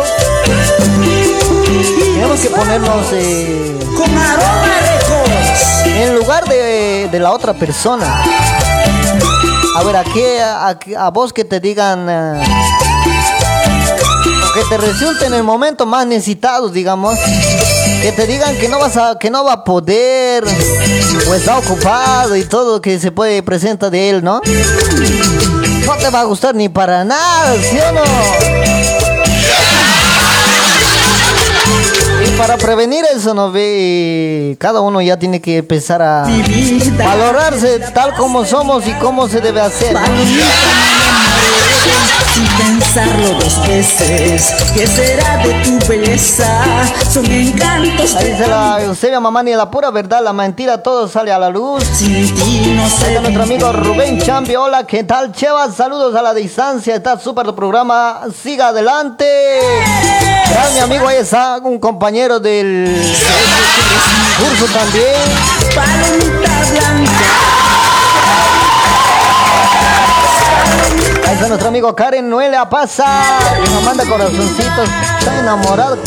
[2.15, 3.79] tenemos que ponernos eh,
[5.85, 8.23] en lugar de, de la otra persona.
[9.75, 12.43] A ver, aquí, a, a vos que te digan, eh,
[14.55, 17.19] que te resulte en el momento más necesitado, digamos,
[18.01, 20.43] que te digan que no vas a, que no va a poder,
[21.29, 24.41] o está ocupado y todo lo que se puede presenta de él, ¿no?
[25.85, 28.01] No te va a gustar ni para nada, ¿sí o no?
[32.25, 34.55] Y para prevenir eso, ¿no ve?
[34.59, 36.27] Cada uno ya tiene que empezar a
[36.97, 39.95] valorarse tal como somos y cómo se debe hacer.
[42.33, 46.63] Sin pensarlo dos veces, ¿qué será de tu belleza?
[47.11, 51.39] Son encantos Ahí dice la Eusebia Mamani, la pura verdad, la mentira, todo sale a
[51.39, 51.83] la luz.
[51.83, 53.19] sin ti, no sé.
[53.19, 55.69] nuestro amigo Rubén Chambi, hola, ¿qué tal, Cheva?
[55.71, 59.25] Saludos a la distancia, está súper tu programa, siga adelante.
[60.49, 62.89] Gran mi amigo, ahí está un compañero del
[64.37, 65.15] curso también.
[65.75, 67.60] Palomita blanca,
[71.47, 73.21] Nuestro amigo Karen Noelia Pasa,
[73.61, 74.89] que nos manda corazoncitos,
[75.19, 75.97] está enamorado.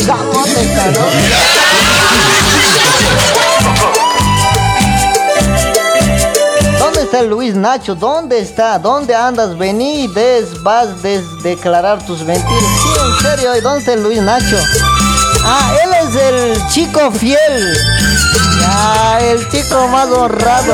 [6.79, 7.93] ¿Dónde está Luis Nacho?
[7.93, 8.79] ¿Dónde está?
[8.79, 9.55] ¿Dónde andas?
[9.57, 12.63] Vení, des, vas a declarar tus mentiras.
[12.81, 14.57] Sí, en serio, ¿y dónde está Luis Nacho?
[15.45, 17.77] Ah, él es el chico fiel.
[18.65, 20.73] Ah, el chico más honrado.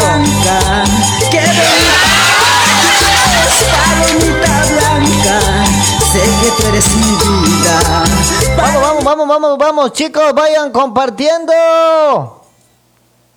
[8.57, 11.53] Vamos, vamos, vamos, vamos, vamos, chicos, vayan compartiendo.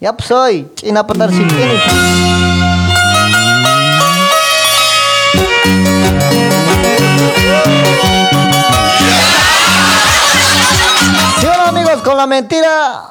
[0.00, 1.80] Ya pues soy, China Patar Silvini.
[11.40, 13.04] Sí, hola, amigos, con la mentira.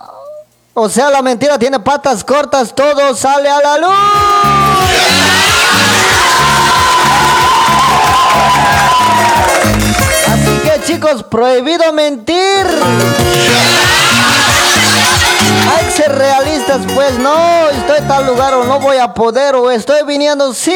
[0.76, 5.43] O sea, la mentira tiene patas cortas, todo sale a la luz.
[10.28, 12.66] Así que chicos, prohibido mentir.
[15.76, 19.56] Hay que ser realistas, pues no, estoy en tal lugar o no voy a poder
[19.56, 20.74] o estoy viniendo, sí.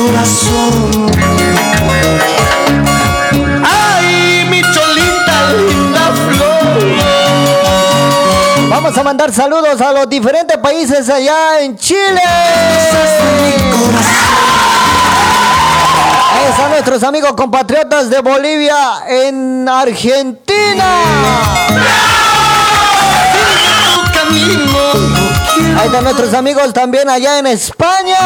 [0.00, 1.10] Corazón.
[3.64, 6.78] Ay, mi cholita linda flor.
[8.68, 12.22] Vamos a mandar saludos a los diferentes países allá en Chile.
[16.32, 20.84] Ahí están nuestros amigos compatriotas de Bolivia en Argentina.
[25.78, 28.18] Ahí están nuestros amigos también allá en España.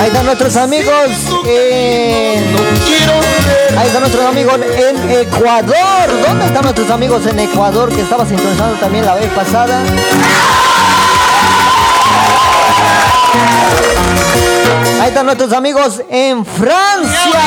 [0.00, 1.10] Ahí están nuestros amigos
[1.44, 2.56] en...
[3.76, 6.22] Ahí están nuestros amigos en Ecuador.
[6.26, 9.82] ¿Dónde están nuestros amigos en Ecuador que estaba sintonizando también la vez pasada?
[15.00, 17.40] Ahí están nuestros amigos en Francia.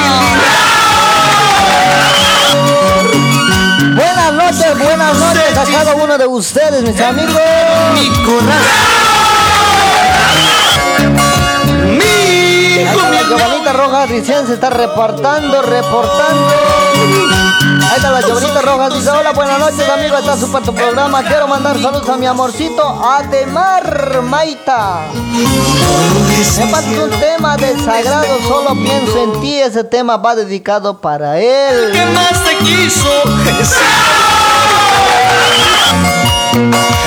[3.96, 7.42] Buenas noches, buenas noches a cada uno de ustedes, mis amigos.
[7.94, 9.11] Mi corazón.
[12.86, 16.54] La Giovanita Rojas recién se está reportando, reportando.
[17.90, 21.24] Ahí está la Giovanita Rojas, dice, hola, buenas noches amigo, está súper tu programa.
[21.24, 25.02] Quiero mandar saludos a mi amorcito Ademar Maita.
[26.58, 29.60] Me falta un tema de sagrado, solo pienso en ti.
[29.60, 31.92] Ese tema va dedicado para él.
[31.92, 33.10] que más te quiso.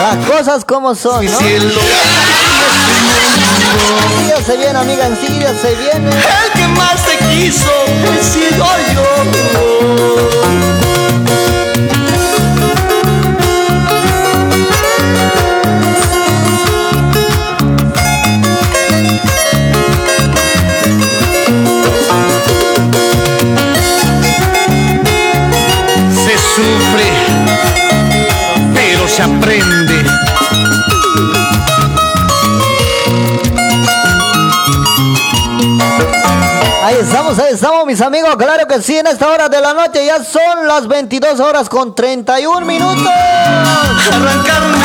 [0.01, 1.39] Las cosas como son, ¿no?
[4.29, 6.11] Ya se viene, amiga, enseguida sí, se viene.
[6.11, 7.71] El que más te quiso
[8.13, 8.65] he sido
[8.95, 9.15] yo.
[29.15, 29.64] se aprende.
[36.95, 38.37] Ahí estamos, ahí estamos, mis amigos.
[38.37, 41.93] Claro que sí, en esta hora de la noche ya son las 22 horas con
[41.95, 43.09] 31 minutos.
[44.13, 44.85] Arrancarme.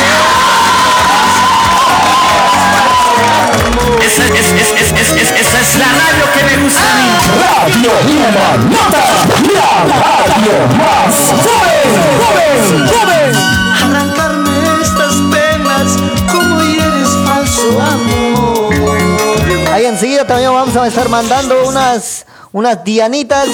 [4.02, 7.10] Esa, es, es, es, es, es- esa es la radio que me gusta a mí.
[7.38, 9.02] Radio Humanata,
[9.54, 11.14] la radio más
[11.44, 14.09] joven, joven, joven.
[20.26, 23.48] También vamos a estar mandando unas, unas dianitas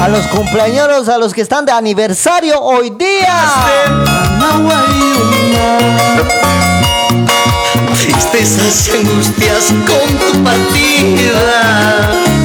[0.00, 3.44] a los cumpleaños, a los que están de aniversario hoy día.
[7.94, 12.39] Tristezas angustias con tu partida.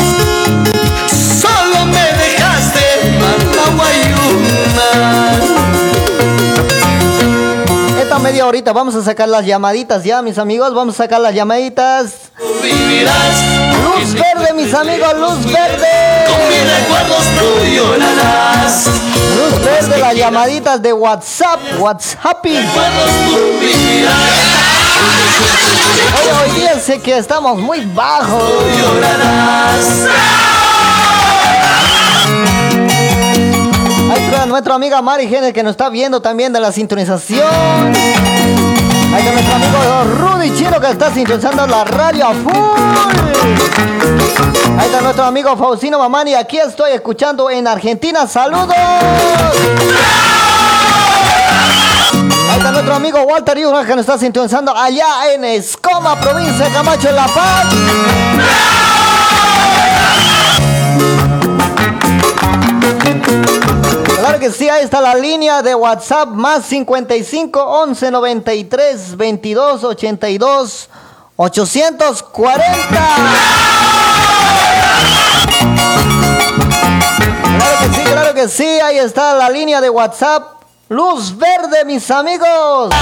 [8.35, 10.73] Media horita vamos a sacar las llamaditas ya, mis amigos.
[10.73, 12.31] Vamos a sacar las llamaditas.
[12.37, 16.25] Luz verde, mis amigos, luz verde.
[16.27, 18.87] con mis recuerdos, tú llorarás.
[18.87, 22.45] Luz verde, las llamaditas de WhatsApp, WhatsApp.
[22.45, 22.59] Oye,
[26.43, 28.51] hoy día sé que estamos muy bajos.
[28.81, 30.54] llorarás.
[34.55, 37.43] Nuestra amiga Mari Genes que nos está viendo también de la sintonización.
[39.13, 39.77] Ahí está nuestro amigo
[40.17, 42.79] Rudy Chino que está sintonizando la radio a full.
[44.79, 46.35] Ahí está nuestro amigo Faustino Mamani.
[46.35, 48.25] Aquí estoy escuchando en Argentina.
[48.27, 48.77] ¡Saludos!
[52.49, 56.71] Ahí está nuestro amigo Walter Yura que nos está sintonizando allá en Escoma, provincia de
[56.71, 57.65] Camacho, en La Paz.
[64.25, 70.89] Claro que sí, ahí está la línea de WhatsApp más 55 11 93 22 82
[71.35, 72.65] 840.
[77.59, 80.63] Claro que sí, claro que sí, ahí está la línea de WhatsApp.
[80.89, 82.95] Luz verde, mis amigos.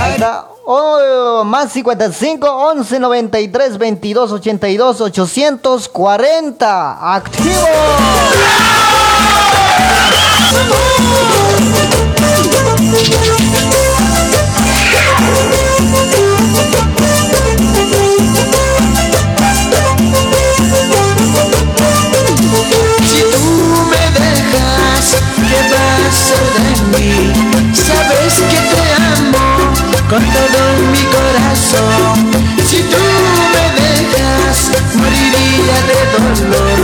[0.00, 0.51] Ahí está.
[0.64, 7.14] Oh, más 55 11 93 22 82 840.
[7.14, 7.68] Activo.
[23.04, 23.46] Si tú
[23.90, 25.04] me dejas,
[25.48, 27.10] ¿qué va a ser de mí?
[27.74, 29.01] Sabes que te
[30.08, 30.60] con todo
[30.92, 32.30] mi corazón.
[32.68, 33.02] Si tú
[33.52, 36.80] me dejas, moriría de dolor.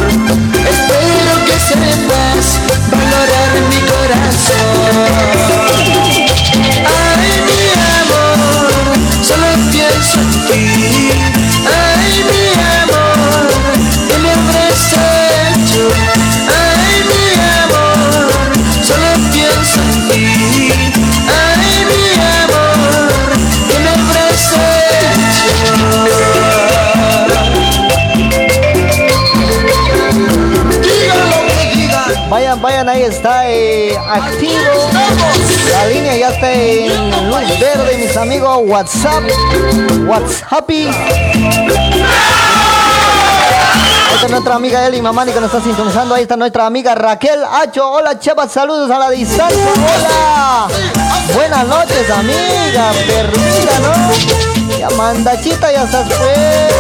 [0.75, 2.45] Espero que sepas
[2.91, 4.79] valorar mi corazón.
[7.17, 7.63] Ay, mi
[8.03, 8.69] amor,
[9.23, 11.38] solo pienso en ti.
[32.89, 34.89] Ahí está eh, activo.
[35.73, 38.61] La línea ya está en luz verde, mis amigos.
[38.65, 39.25] WhatsApp.
[40.07, 40.71] WhatsApp.
[40.71, 40.89] Ahí
[44.15, 46.15] está nuestra amiga Eli Mamani que nos está sintonizando.
[46.15, 47.91] Ahí está nuestra amiga Raquel Hacho.
[47.91, 49.69] Hola, Cheva, saludos a la distancia.
[49.75, 50.69] Hola.
[51.35, 52.91] Buenas noches, amiga.
[53.07, 54.79] Perdida, ¿no?
[54.79, 56.73] Ya mandachita, ya estás pues.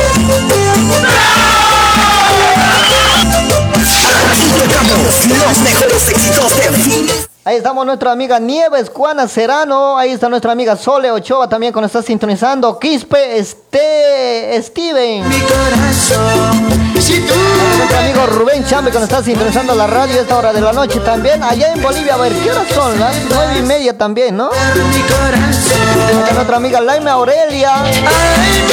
[4.58, 7.06] Los mejores éxitos de fin
[7.44, 9.96] Ahí estamos nuestra amiga Nieves Juana Serano.
[9.96, 12.78] Ahí está nuestra amiga Sole Ochoa también que nos está sintonizando.
[12.78, 15.26] Quispe este Steven.
[15.26, 16.68] Mi corazón,
[17.00, 17.32] si tú
[17.78, 20.72] Nuestro amigo Rubén Chambe que nos está sintonizando la radio a esta hora de la
[20.74, 21.42] noche también.
[21.42, 23.00] Allá en Bolivia, a ver, ¿qué horas son?
[23.00, 24.50] Las nueve y media también, ¿no?
[24.50, 27.76] mi corazón, Ahí está nuestra amiga Laime Aurelia.
[27.82, 28.64] ay,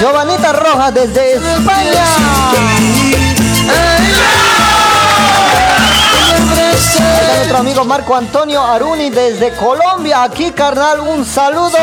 [0.00, 2.04] Giovanita Rojas desde España.
[3.68, 4.49] Ahí
[7.30, 10.24] está nuestro amigo Marco Antonio Aruni desde Colombia.
[10.24, 11.76] Aquí, carnal, un saludo.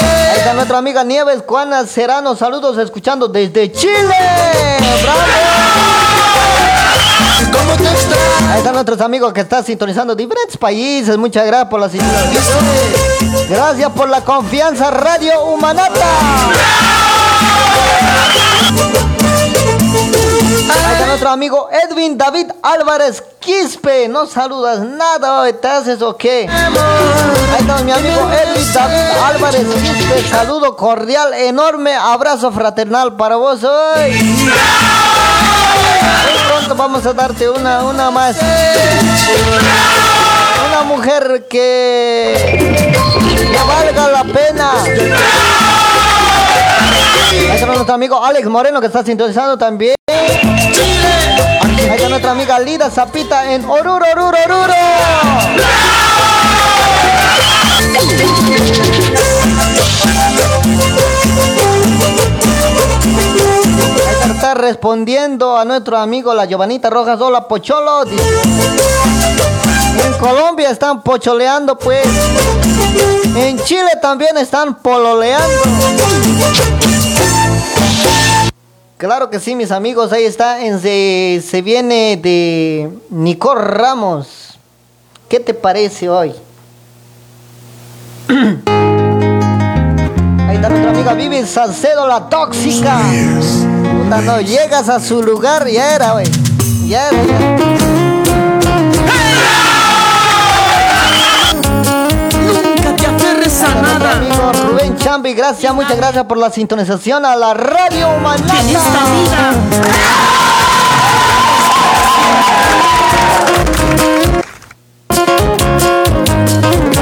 [0.00, 2.34] Ahí está nuestra amiga Nieves Juana Serano.
[2.36, 4.16] Saludos, escuchando desde Chile.
[8.50, 11.18] Ahí están nuestros amigos que están sintonizando diferentes países.
[11.18, 12.64] Muchas gracias por la sintonización.
[13.50, 16.06] Gracias por la confianza, Radio Humanata.
[21.22, 24.08] Nuestro amigo Edwin David Álvarez Quispe.
[24.08, 26.48] No saludas nada, ¿te haces o qué?
[26.50, 30.28] Ahí está mi amigo Edwin David Álvarez Quispe.
[30.28, 34.10] Saludo cordial, enorme abrazo fraternal para vos hoy.
[36.24, 38.36] Muy pronto vamos a darte una, una más.
[40.66, 42.84] Una mujer que,
[43.30, 44.72] que valga la pena.
[47.32, 49.94] Ahí está nuestro amigo Alex Moreno que está sintonizando también.
[50.06, 54.74] Ahí está nuestra amiga Lida Zapita en Oruro, Oruro, Oruro.
[64.34, 67.20] Está, respondiendo a nuestro amigo la Giovanita Rojas.
[67.20, 68.04] Hola, Pocholo.
[70.04, 72.06] En Colombia están pocholeando, pues.
[73.36, 75.62] En Chile también están pololeando.
[79.02, 80.12] Claro que sí, mis amigos.
[80.12, 80.64] Ahí está.
[80.64, 84.56] En, se, se viene de Nicole Ramos.
[85.28, 86.32] ¿Qué te parece hoy?
[88.28, 88.60] Ahí
[90.54, 93.00] está nuestra amiga Vivi Salcedo, la tóxica.
[94.04, 96.26] Puta, no llegas a su lugar, ya era, güey.
[96.86, 97.56] Ya era, ya.
[97.56, 97.81] Nunca
[103.68, 104.12] nada.
[104.12, 109.52] amigo Rubén Chambi, gracias, muchas gracias por la sintonización a la radio En esta vida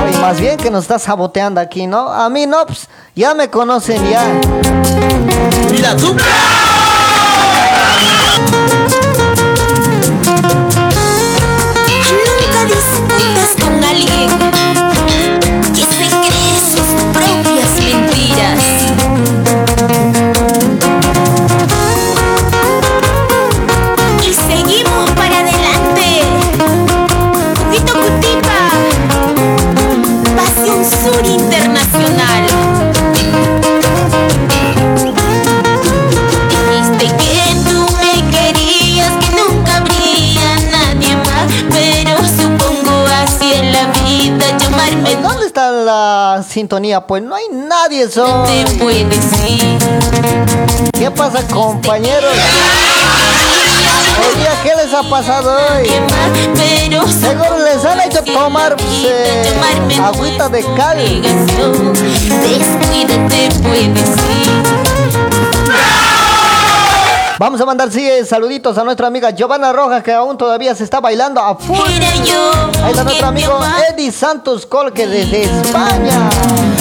[0.02, 2.10] Ay, más bien que nos está saboteando aquí, ¿no?
[2.10, 4.24] A mí no, pues, ya me conocen ya.
[5.70, 6.16] Mira tú.
[46.42, 47.00] Sintonía?
[47.00, 48.08] Pues no hay nadie,
[49.48, 49.78] ir.
[50.92, 52.32] ¿Qué pasa, compañeros?
[54.20, 55.88] Hoy día, ¿qué les ha pasado hoy?
[57.20, 59.44] Seguro les han hecho tomar eh,
[60.02, 61.22] agüita de cal.
[62.42, 64.89] Descuídate, puedes ir.
[67.40, 70.84] Vamos a mandar sí, eh, saluditos a nuestra amiga Giovanna Rojas que aún todavía se
[70.84, 71.78] está bailando a full.
[72.84, 73.58] Ahí está nuestro amigo
[73.88, 76.28] Eddie Santos Colque desde España.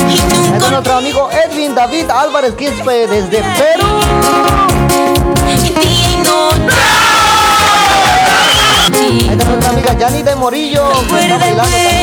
[0.06, 3.88] Ahí está nuestro amigo Edwin David Álvarez Quispe desde Perú.
[8.92, 11.99] Ahí está nuestra amiga Yani de Morillo que está bailando también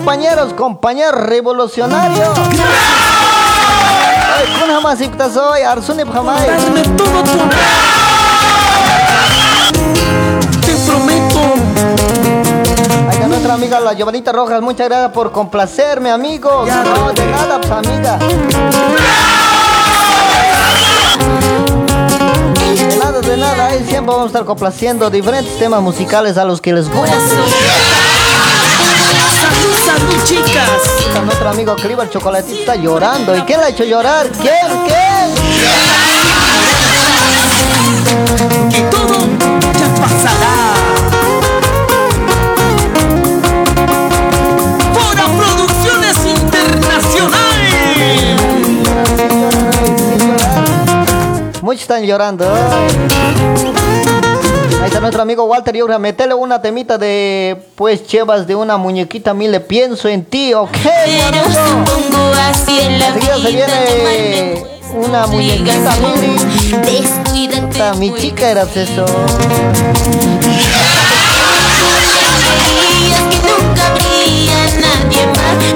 [0.00, 2.30] compañeros, compañeros revolucionarios.
[4.38, 4.98] Ay, kuna más
[5.32, 6.46] soy, Arsuni Phamay.
[6.46, 7.50] Darme todo tu amor.
[10.64, 11.40] Te prometo.
[13.12, 16.66] Está nuestra amiga la Giovanita Rojas, muchas gracias por complacerme, amigos.
[16.66, 18.18] No, de nada, pues, amiga.
[22.88, 26.62] De nada, de nada, ahí siempre vamos a estar complaciendo diferentes temas musicales a los
[26.62, 27.18] que les gusta.
[30.24, 30.82] Chicas.
[31.06, 33.36] Está nuestro amigo Cliva el chocolatito está llorando.
[33.36, 34.28] ¿Y quién le ha hecho llorar?
[34.28, 34.54] ¿Quién?
[34.86, 35.34] ¿Quién?
[38.70, 39.18] Que todo
[39.78, 40.56] ya pasará.
[44.94, 47.58] Fora Producciones Internacional.
[51.62, 52.44] Muchos están llorando.
[54.80, 55.98] Ahí está nuestro amigo Walter Yura.
[55.98, 59.32] Metele una temita de, pues, chevas de una muñequita.
[59.32, 60.70] A mí le pienso en ti, ¿ok?
[60.72, 61.50] mi Pero amigo?
[61.52, 66.38] supongo así en la Enseguida se viene una muñequita, Mili.
[67.98, 69.04] Mi chica eras eso.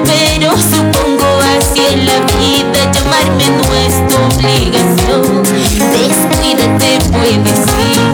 [0.05, 1.27] Pero supongo
[1.59, 5.43] así en la vida llamarme no es tu obligación.
[5.93, 7.61] Descuídate, puedes
[7.97, 8.14] ir.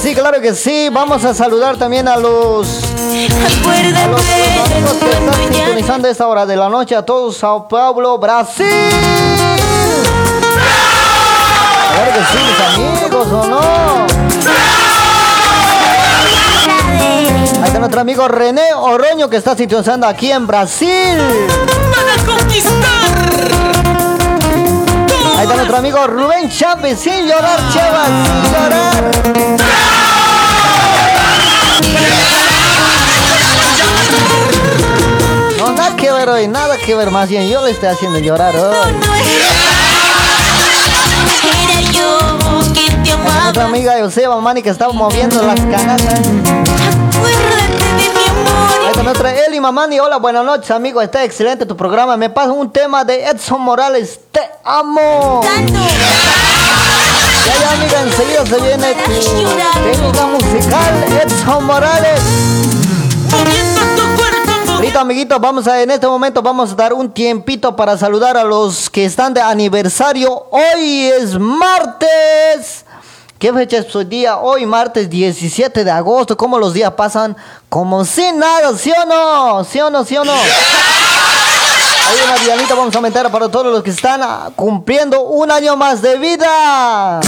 [0.00, 0.88] Sí, claro que sí.
[0.90, 2.82] Vamos a saludar también a los
[3.96, 4.30] A los
[4.70, 8.66] amigos que están sintonizando a esta hora de la noche, a todos Sao Paulo, Brasil.
[11.94, 12.60] Claro que sí, mis
[13.02, 13.60] amigos, ¿o no?
[17.60, 21.18] Ahí está nuestro amigo René Oroño que está sintonizando aquí en Brasil.
[25.36, 29.87] Ahí está nuestro amigo Rubén Chávez, sin llorar, Cheva, sin llorar.
[35.58, 38.56] No, nada que ver hoy, nada que ver, más bien yo le estoy haciendo llorar
[38.56, 38.94] hoy.
[43.12, 43.42] Amaba.
[43.42, 46.20] Nuestra amiga Joseba Mani que está moviendo las canastas.
[48.86, 50.00] Ahí nuestra Eli Mamani.
[50.00, 51.00] Hola, buenas noches, amigo.
[51.00, 52.16] Está excelente tu programa.
[52.16, 54.20] Me pasa un tema de Edson Morales.
[54.30, 55.40] Te amo.
[55.42, 55.78] Tanto.
[57.48, 59.12] Ya, ya, amiga, enseguida se viene tu
[59.82, 61.04] técnica musical.
[61.22, 62.20] Edson Morales.
[64.68, 68.44] Ahorita, amiguitos, vamos a, en este momento vamos a dar un tiempito para saludar a
[68.44, 70.46] los que están de aniversario.
[70.50, 72.84] Hoy es martes.
[73.38, 74.38] ¿Qué fecha es hoy día?
[74.38, 76.36] Hoy martes 17 de agosto.
[76.36, 77.36] ¿Cómo los días pasan?
[77.68, 79.64] Como si nada, ¿sí o no?
[79.64, 80.04] ¿Sí o no?
[80.04, 80.34] ¿Sí o no?
[82.88, 87.20] Vamos aumentar para todos los que están ah, cumpliendo un año más de vida.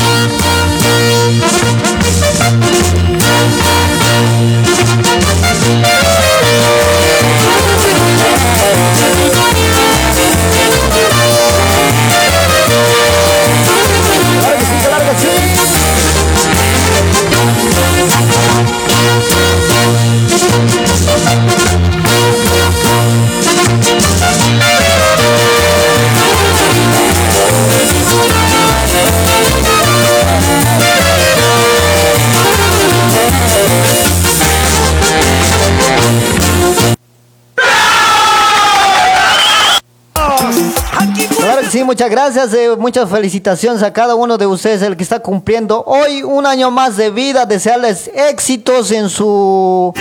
[41.90, 46.22] Muchas gracias, eh, muchas felicitaciones a cada uno de ustedes, el que está cumpliendo hoy
[46.22, 49.92] un año más de vida, desearles éxitos en su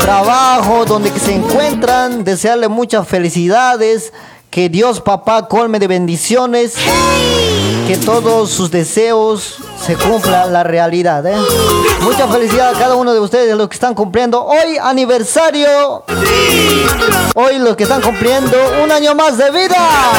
[0.00, 4.12] trabajo, donde se encuentran, desearles muchas felicidades,
[4.54, 6.74] que Dios papá colme de bendiciones,
[7.88, 11.26] que todos sus deseos se cumplan la realidad.
[11.26, 11.34] ¿eh?
[12.02, 16.04] Mucha felicidad a cada uno de ustedes, los que están cumpliendo hoy aniversario,
[17.34, 20.12] hoy los que están cumpliendo un año más de vida.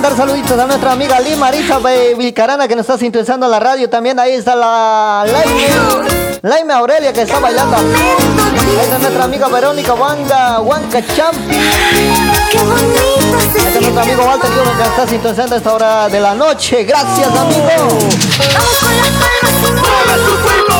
[0.00, 1.80] Mandar saluditos a nuestra amiga Lee Marisa
[2.16, 3.90] Vilcarana que nos está sintonizando en la radio.
[3.90, 5.66] También ahí está la Laime,
[6.40, 7.78] Laime Aurelia que está bailando.
[7.78, 10.58] Ahí está nuestra amiga Verónica Wanga.
[12.48, 13.00] Qué bonito
[13.40, 16.84] Ahí está nuestro amigo Walter que está sintonizando a esta hora de la noche.
[16.84, 17.98] Gracias, amigo.
[18.54, 20.78] Vamos con las palmas y mueve tu cuerpo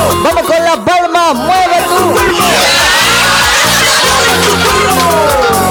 [0.64, 2.14] la palma, mueve tú.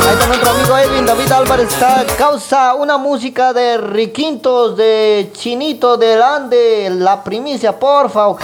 [0.08, 5.98] Ahí está nuestro amigo Edwin David Álvarez, está causa una música de Riquintos, de Chinito
[5.98, 8.42] del Ande, la primicia, porfa, ok.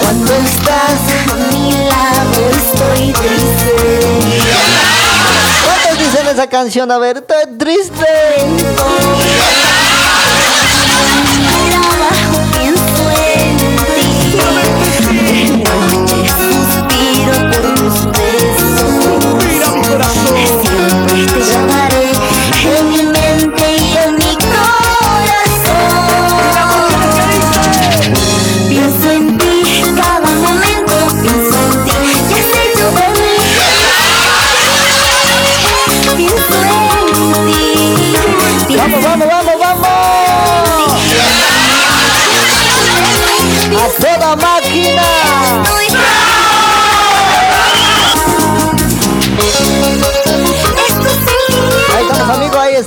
[0.00, 1.00] Cuando estás
[1.32, 3.74] a mi lado estoy triste
[5.64, 6.92] ¿Cuántos dicen esa canción?
[6.92, 8.06] A ver, estoy triste.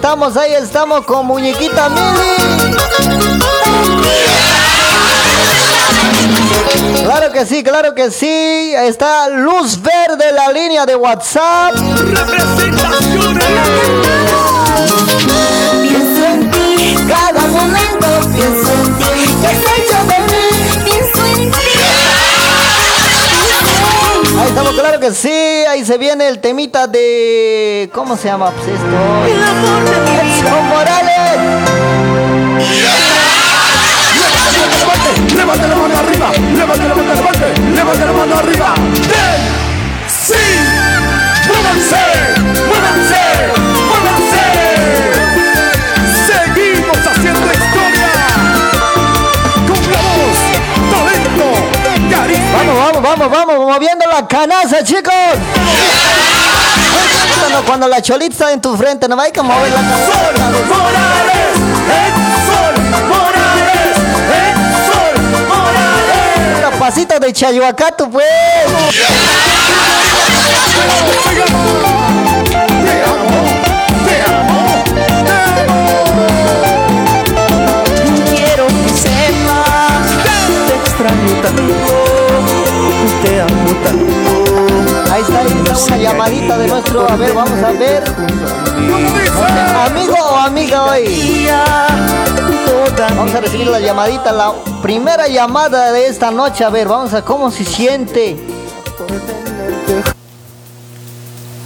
[0.07, 2.37] Estamos, ahí estamos con muñequita Mili.
[7.03, 8.73] Claro que sí, claro que sí.
[8.73, 11.75] Está luz verde la línea de WhatsApp.
[15.81, 19.35] Pienso en ti, cada momento pienso en ti.
[19.41, 20.47] ¿Qué has hecho de mí?
[20.85, 21.57] Pienso en ti.
[24.39, 25.46] Ahí estamos, claro que sí.
[25.67, 27.89] Ahí se viene el temita de.
[27.93, 28.87] ¿Cómo se llama pues esto?
[29.25, 30.47] El amor de mi vida.
[30.47, 31.17] Edson Morales.
[35.35, 38.73] Levante la mano arriba, levante la mano, levante, levante la mano arriba.
[40.07, 40.33] ¡Sí!
[41.47, 42.03] ¡Muévanse!
[42.67, 43.66] ¡Muévanse!
[52.57, 55.13] Vamos, vamos, vamos, vamos, moviendo la canaza, chicos.
[57.39, 59.85] Cuando, cuando la cholita está en tu frente, no hay que mover la Sol
[60.33, 60.65] canaza.
[60.65, 61.53] Morales,
[62.47, 62.75] Sol
[63.07, 63.95] Morales,
[64.87, 65.15] Sol
[65.47, 66.57] Morales.
[66.57, 68.25] Una pasita de chayoacato, pues.
[78.29, 80.07] Quiero que sepas,
[80.65, 82.46] te extraño tanto,
[85.11, 87.09] Ahí está, ahí está una llamadita de nuestro.
[87.09, 88.03] A ver, vamos a ver.
[89.85, 91.47] Amigo o amiga hoy.
[93.15, 96.63] Vamos a recibir la llamadita, la primera llamada de esta noche.
[96.63, 98.37] A ver, vamos a cómo se siente.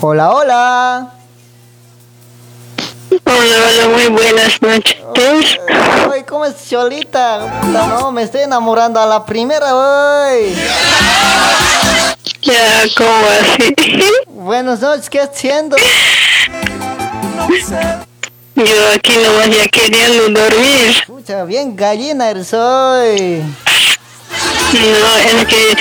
[0.01, 1.20] Hola, hola.
[3.11, 4.95] Hola, hola, muy buenas noches.
[6.13, 7.61] Ay, ¿cómo es Cholita?
[7.65, 10.55] No, me estoy enamorando a la primera hoy.
[12.41, 13.75] Ya, ¿cómo así?
[14.27, 15.75] Buenas noches, ¿qué haciendo?
[18.55, 20.95] Yo aquí nomás ya queriendo dormir.
[21.05, 23.43] Pucha, bien gallina eres hoy.
[24.73, 25.77] No, es que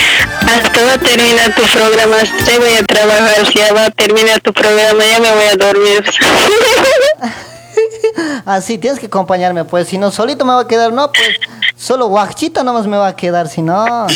[0.52, 4.52] hasta va a terminar tu programa, ya voy a trabajar, ya va a terminar tu
[4.52, 6.04] programa, ya me voy a dormir.
[8.46, 9.88] Así, tienes que acompañarme, pues.
[9.88, 11.28] Si no, solito me va a quedar, no, pues.
[11.76, 14.06] Solo guachita nomás me va a quedar, si no.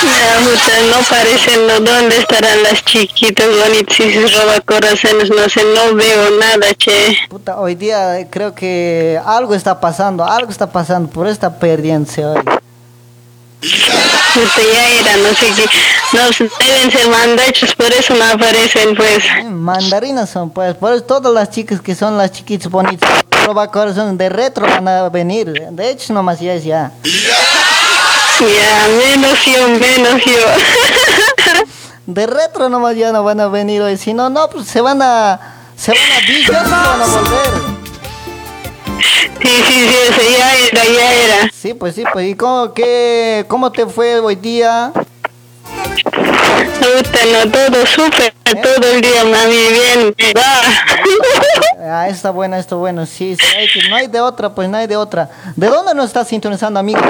[0.00, 5.30] Puta, no parecen, no, ¿dónde estarán las chiquitas bonitas y sus robacorazones?
[5.30, 7.18] No sé, no veo nada, che.
[7.28, 12.24] Puta, hoy día creo que algo está pasando, algo está pasando, por eso está perdiéndose
[12.24, 12.40] hoy.
[14.72, 15.68] Ya era, no sé qué.
[16.12, 19.24] No, deben ser mandachos, por eso no aparecen, pues.
[19.24, 20.74] Eh, Mandarinas son, pues.
[20.74, 24.86] Por eso todas las chicas que son las chiquitas bonitas, roba corazón de retro van
[24.88, 25.52] a venir.
[25.70, 26.92] De hecho, nomás ya es ya.
[28.40, 31.62] Ya, menos yo, menos yo.
[32.06, 33.96] De retro nomás ya no van a venir hoy.
[33.96, 35.40] Si no, no, pues se van a.
[35.76, 37.85] Se van a se van a volver.
[39.42, 41.50] Sí, sí, sí, eso ya era, ya era.
[41.52, 42.28] Sí, pues sí, pues.
[42.28, 44.92] ¿Y cómo, qué, cómo te fue hoy día?
[47.32, 52.02] No, todo súper, todo el día, mami, bien, va.
[52.02, 53.06] Ah, está buena, está bueno.
[53.06, 55.28] Sí, sí, hay que- no hay de otra, pues no hay de otra.
[55.56, 57.00] ¿De dónde nos estás sintonizando, amigo?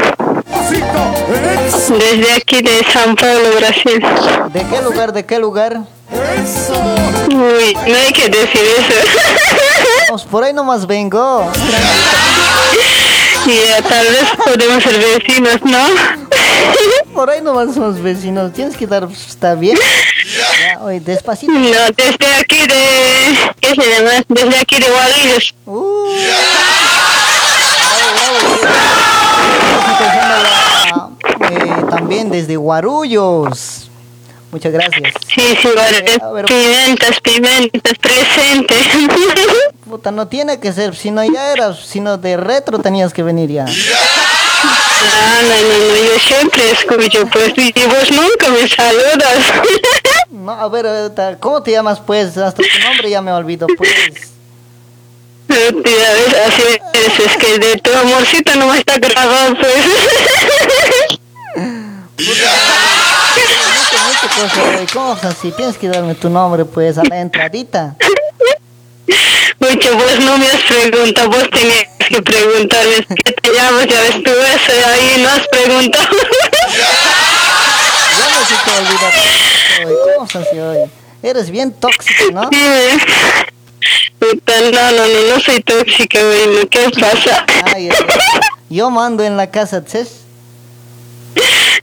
[1.98, 4.04] Desde aquí de San Paulo, Brasil.
[4.52, 5.80] ¿De qué lugar, de qué lugar?
[6.10, 8.94] Uy, no hay que decir eso.
[10.08, 11.50] Pues por ahí nomás vengo.
[13.46, 15.86] Ya, tal vez podemos ser vecinos, ¿no?
[17.14, 18.52] Por ahí nomás somos vecinos.
[18.52, 19.78] Tienes que dar, pues, está bien.
[20.60, 21.52] Ya, oye, despacito.
[21.52, 21.60] No,
[21.96, 23.38] desde aquí de...
[23.60, 24.24] ¿Qué se llama?
[24.28, 25.54] Desde aquí de Guarulhos.
[25.64, 26.08] Uh.
[31.48, 33.85] Eh, también desde Guarullos.
[34.56, 35.12] Muchas gracias.
[35.28, 35.68] Sí, sí.
[35.68, 36.48] Guarulhos.
[36.48, 38.74] Pimentas, pimentas, presente.
[39.84, 43.50] Puta, no tiene que ser, si no ya eras, sino de retro tenías que venir
[43.50, 43.66] ya.
[43.66, 49.52] Ah, no, no, no, yo siempre escucho, pues, y vos nunca me saludas.
[50.30, 50.86] No, a ver,
[51.38, 52.36] ¿cómo te llamas pues?
[52.36, 53.90] Hasta tu nombre ya me olvido, pues.
[55.46, 56.62] Pero, tía, ves, así
[56.94, 59.76] es, es que de tu amorcito no me está grabado, pues.
[62.18, 62.46] Mucho
[64.36, 64.60] cosa.
[64.92, 65.52] ¿Cómo es así?
[65.52, 67.96] Tienes que darme tu nombre, pues, a la entradita.
[69.58, 74.22] Mucho, vos no me has preguntado, vos tenías que preguntarme qué te llamas, ya ves
[74.22, 76.08] tú eso, ahí no has preguntado.
[78.18, 79.08] Ya no se te olvida.
[79.82, 79.96] güey.
[80.14, 80.90] ¿Cómo es así hoy?
[81.22, 82.50] Eres bien tóxico, ¿no?
[84.18, 86.18] Puta, no, no, no, no soy tóxica,
[86.70, 87.46] ¿qué pasa?
[87.74, 87.88] Ay.
[88.68, 90.06] Yo mando en la casa, ¿sí?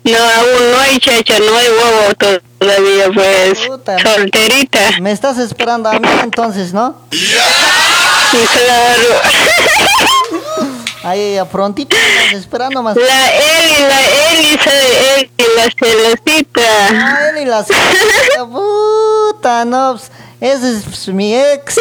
[0.04, 3.60] No, aún no hay chacha, no hay huevo todavía, pues.
[3.68, 3.98] Puta.
[4.00, 5.00] Solterita.
[5.02, 6.96] Me estás esperando a mí entonces, ¿no?
[8.32, 9.22] Claro.
[11.04, 12.96] Ahí a prontito me estás esperando más.
[12.96, 16.62] La Eli, la Eli, sabe Eli, la celosita.
[16.92, 21.76] Ah, y la señorita, puta, no, pues, ese es pues, mi ex.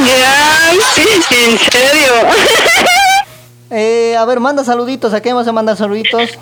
[0.00, 2.12] Ya, sí, en serio.
[3.70, 6.38] Eh, a ver, manda saluditos, ¿a qué vamos a mandar saluditos?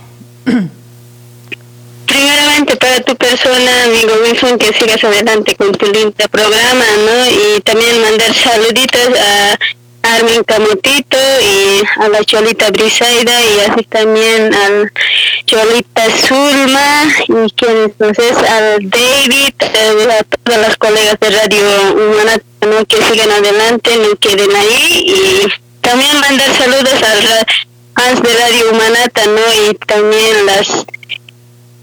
[2.07, 7.27] Primeramente para tu persona, amigo Wilson, que sigas adelante con tu lindo programa, ¿no?
[7.31, 9.59] Y también mandar saluditos a
[10.03, 14.93] Armin Camotito y a la Cholita Brisaida y así también al
[15.47, 22.41] Cholita Zulma y quien entonces al David, eh, a todas las colegas de Radio Humana,
[22.61, 22.85] ¿no?
[22.87, 25.47] Que sigan adelante, no queden ahí y
[25.81, 27.47] también mandar saludos al
[27.97, 29.71] fans de Radio Humanata, ¿no?
[29.71, 30.87] Y también las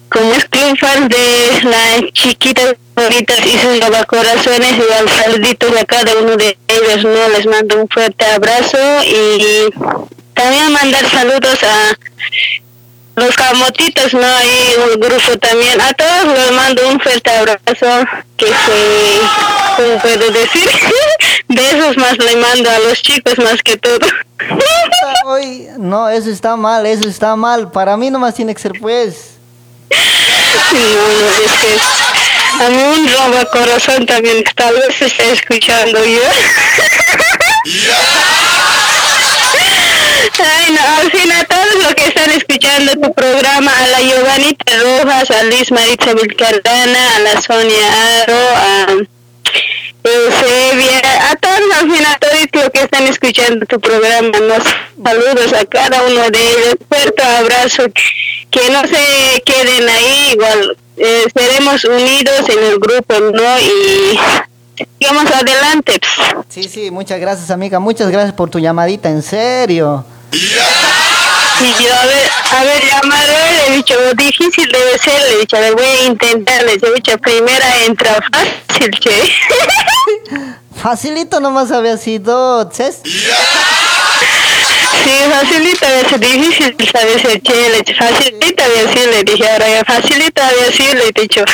[0.09, 2.61] como es club fan de la chiquita
[2.95, 7.81] ahorita y sus corazones y al saluditos a cada uno de ellos no les mando
[7.81, 9.73] un fuerte abrazo y
[10.35, 11.97] también mandar saludos a
[13.15, 18.05] los camotitos no hay un grupo también a todos les mando un fuerte abrazo
[18.37, 19.19] que se
[19.77, 20.69] cómo puedo decir
[21.47, 24.05] besos más le mando a los chicos más que todo
[25.25, 27.71] Hoy, no, eso está mal, eso está mal.
[27.71, 29.31] Para mí nomás tiene que ser pues.
[29.89, 31.77] No, no, es que
[32.63, 36.21] a mí un roba corazón también tal vez está escuchando yo.
[40.39, 44.73] Ay, no, al fin a todos los que están escuchando tu programa, a la Giovanita
[44.81, 48.87] Rojas, a Liz Maritza Vilcardana, a la Sonia Aro, a
[50.03, 54.63] Eusebia, a todos, al fin a todos los que están escuchando tu programa, nos
[55.03, 57.83] saludos a cada uno de ellos, fuerte abrazo,
[58.49, 63.59] que no se queden ahí, igual eh, seremos unidos en el grupo, ¿no?
[63.59, 64.19] Y
[64.99, 65.99] sigamos adelante.
[66.49, 67.79] Sí, sí, muchas gracias, amiga.
[67.79, 70.05] Muchas gracias por tu llamadita, en serio.
[70.33, 75.39] Y yo, a ver, a ver, llamar le he dicho, difícil debe ser, le he
[75.41, 79.31] dicho, a ver, voy a intentar, le he dicho, primera entra fácil, che.
[80.81, 82.99] Facilito nomás había sido, ¿sabes?
[85.03, 89.23] Sí, facilita había sido difícil, sabes, ser che, le he dicho, facilita había sido, le
[89.23, 91.45] dije, ahora ya facilita había sido, le he dicho.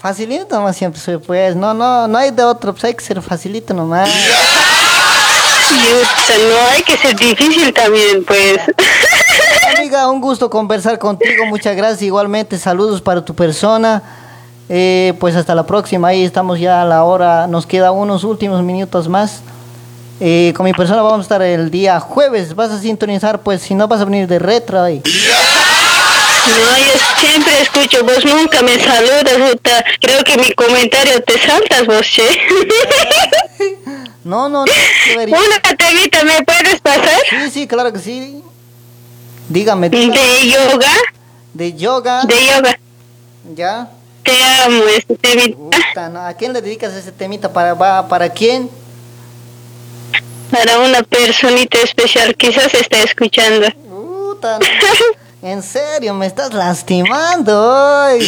[0.00, 1.56] Facilito nomás siempre soy, pues.
[1.56, 4.08] No, no, no hay de otro, pues hay que ser facilito nomás.
[5.70, 8.58] No hay que ser difícil también, pues.
[9.76, 11.46] Amiga, un gusto conversar contigo.
[11.46, 12.02] Muchas gracias.
[12.02, 14.02] Igualmente, saludos para tu persona.
[14.68, 16.08] Eh, pues hasta la próxima.
[16.08, 17.46] Ahí estamos ya a la hora.
[17.46, 19.42] Nos queda unos últimos minutos más.
[20.20, 22.54] Eh, con mi persona vamos a estar el día jueves.
[22.54, 25.02] Vas a sintonizar, pues si no vas a venir de retro ahí.
[26.48, 29.84] No, yo siempre escucho, vos nunca me saludas, Yuta.
[30.00, 32.26] Creo que mi comentario te saltas vos, che.
[34.24, 34.72] No, no, no.
[35.26, 37.20] Una temita, ¿me puedes pasar?
[37.30, 38.42] Sí, sí, claro que sí.
[39.48, 39.88] Dígame.
[39.88, 40.06] De
[40.48, 40.92] yoga,
[41.54, 42.22] De yoga.
[42.24, 42.78] de yoga.
[43.54, 43.90] Ya.
[44.22, 44.32] Te
[44.64, 45.56] amo, este temita.
[45.56, 46.20] Puta, ¿no?
[46.20, 47.52] ¿A quién le dedicas ese temita?
[47.52, 48.70] ¿Para, para quién?
[50.50, 53.70] Para una personita especial, quizás está escuchando.
[53.88, 54.66] Puta, no.
[55.40, 58.20] En serio, me estás lastimando hoy.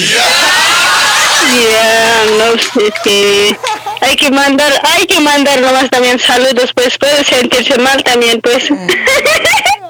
[1.51, 3.57] Ya, no sé, que
[4.01, 8.69] hay que mandar, hay que mandar nomás también saludos, pues puede sentirse mal también, pues.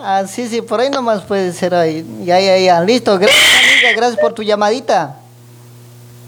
[0.03, 2.07] Ah, sí, sí, por ahí nomás puede ser ahí.
[2.23, 2.81] Ya, ya, ya.
[2.81, 3.19] Listo.
[3.19, 3.93] Gracias, amiga.
[3.97, 5.17] Gracias por tu llamadita.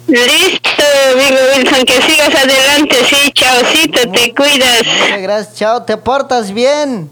[0.07, 0.83] Listo,
[1.15, 4.83] amigo Wilson, que sigas adelante, sí, chaucito, te cuidas.
[4.85, 5.55] Muchas gracias.
[5.57, 5.85] Chao.
[5.85, 7.09] ¿Te portas bien?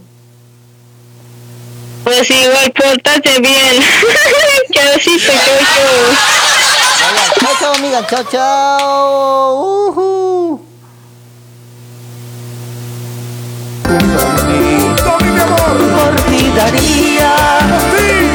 [2.04, 3.82] Pues igual, portate bien.
[4.72, 5.84] chaucito, chau, chau.
[7.40, 8.06] Chao, chao, amiga.
[8.06, 9.54] Chao, chao.
[9.88, 10.66] Ujú.
[15.96, 17.32] Por ti daría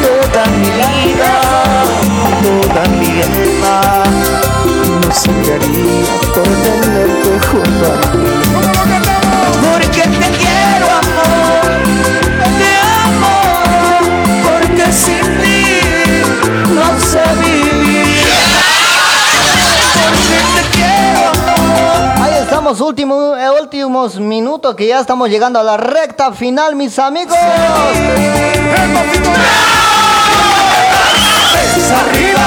[0.01, 1.31] toda mi vida,
[2.41, 3.75] toda mi alma.
[4.85, 5.64] No cambiaría
[24.13, 27.35] minutos que ya estamos llegando a la recta final, mis amigos.
[31.75, 32.39] ¡Más arriba!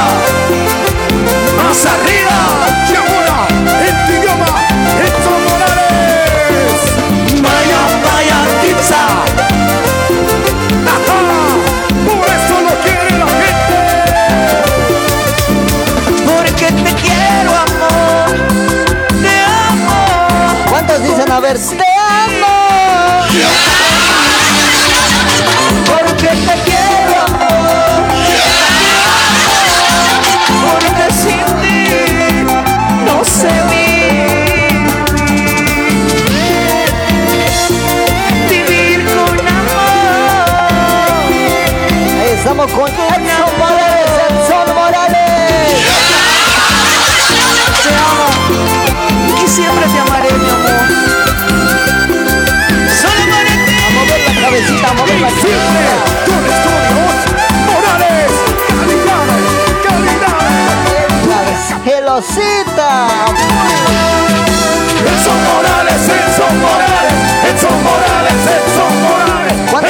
[1.57, 2.18] ¡Más arriba!
[21.39, 23.23] A ver, te amo.
[25.86, 27.23] Porque te quiero.
[30.66, 31.78] Porque sin ti
[33.06, 33.55] no sé
[38.48, 39.78] vivir con amor.
[42.20, 43.08] Ahí estamos con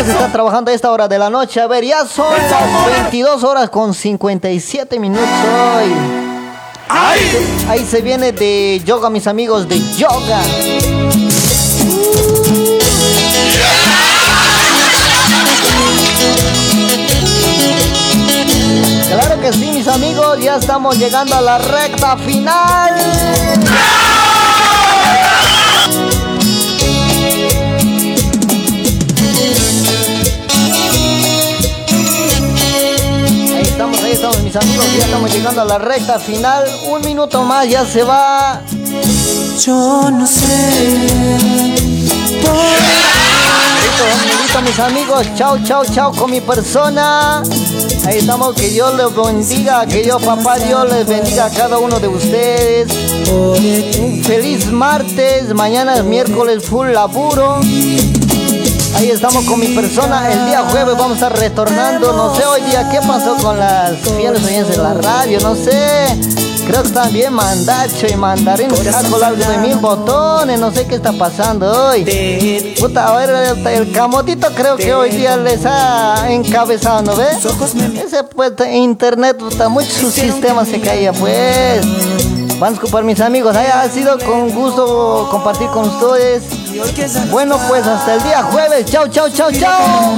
[0.08, 1.60] se está trabajando a esta hora de la noche?
[1.60, 5.92] A ver, ya son las 22 horas con 57 minutos hoy.
[6.88, 7.20] ¡Ay!
[7.68, 10.40] Ahí se viene de yoga, mis amigos, de yoga.
[19.10, 22.94] Claro que sí, mis amigos, ya estamos llegando a la recta final.
[34.08, 36.64] Ahí estamos, mis amigos, ya estamos llegando a la recta final.
[36.90, 38.62] Un minuto más, ya se va.
[39.60, 40.96] Yo no sé
[42.32, 44.04] Listo,
[44.40, 45.26] listo, mis amigos.
[45.36, 47.42] Chao, chao, chao con mi persona.
[48.06, 52.00] Ahí estamos, que Dios les bendiga, que Dios, papá Dios les bendiga a cada uno
[52.00, 52.90] de ustedes.
[53.30, 57.60] Un feliz martes, mañana es miércoles full laburo.
[58.96, 60.30] Ahí estamos con mi persona.
[60.32, 62.12] El día jueves vamos a estar retornando.
[62.12, 65.40] No sé hoy día qué pasó con las fieles oyentes de la radio.
[65.40, 66.18] No sé.
[66.66, 68.68] Creo que están bien mandacho y mandarín.
[68.68, 70.58] Caco largo de mil botones.
[70.60, 72.74] No sé qué está pasando hoy.
[72.78, 77.38] Puta, a ver, el, el camotito creo que hoy día les ha encabezado, ¿no ves?
[78.04, 81.86] Ese pues internet, puta, muchos sistemas se caía, pues.
[82.58, 86.42] Van a disculpar mis amigos, haya ha sido con gusto compartir con ustedes.
[87.30, 88.84] Bueno, pues hasta el día jueves.
[88.86, 90.16] Chao, chao, chao, chao.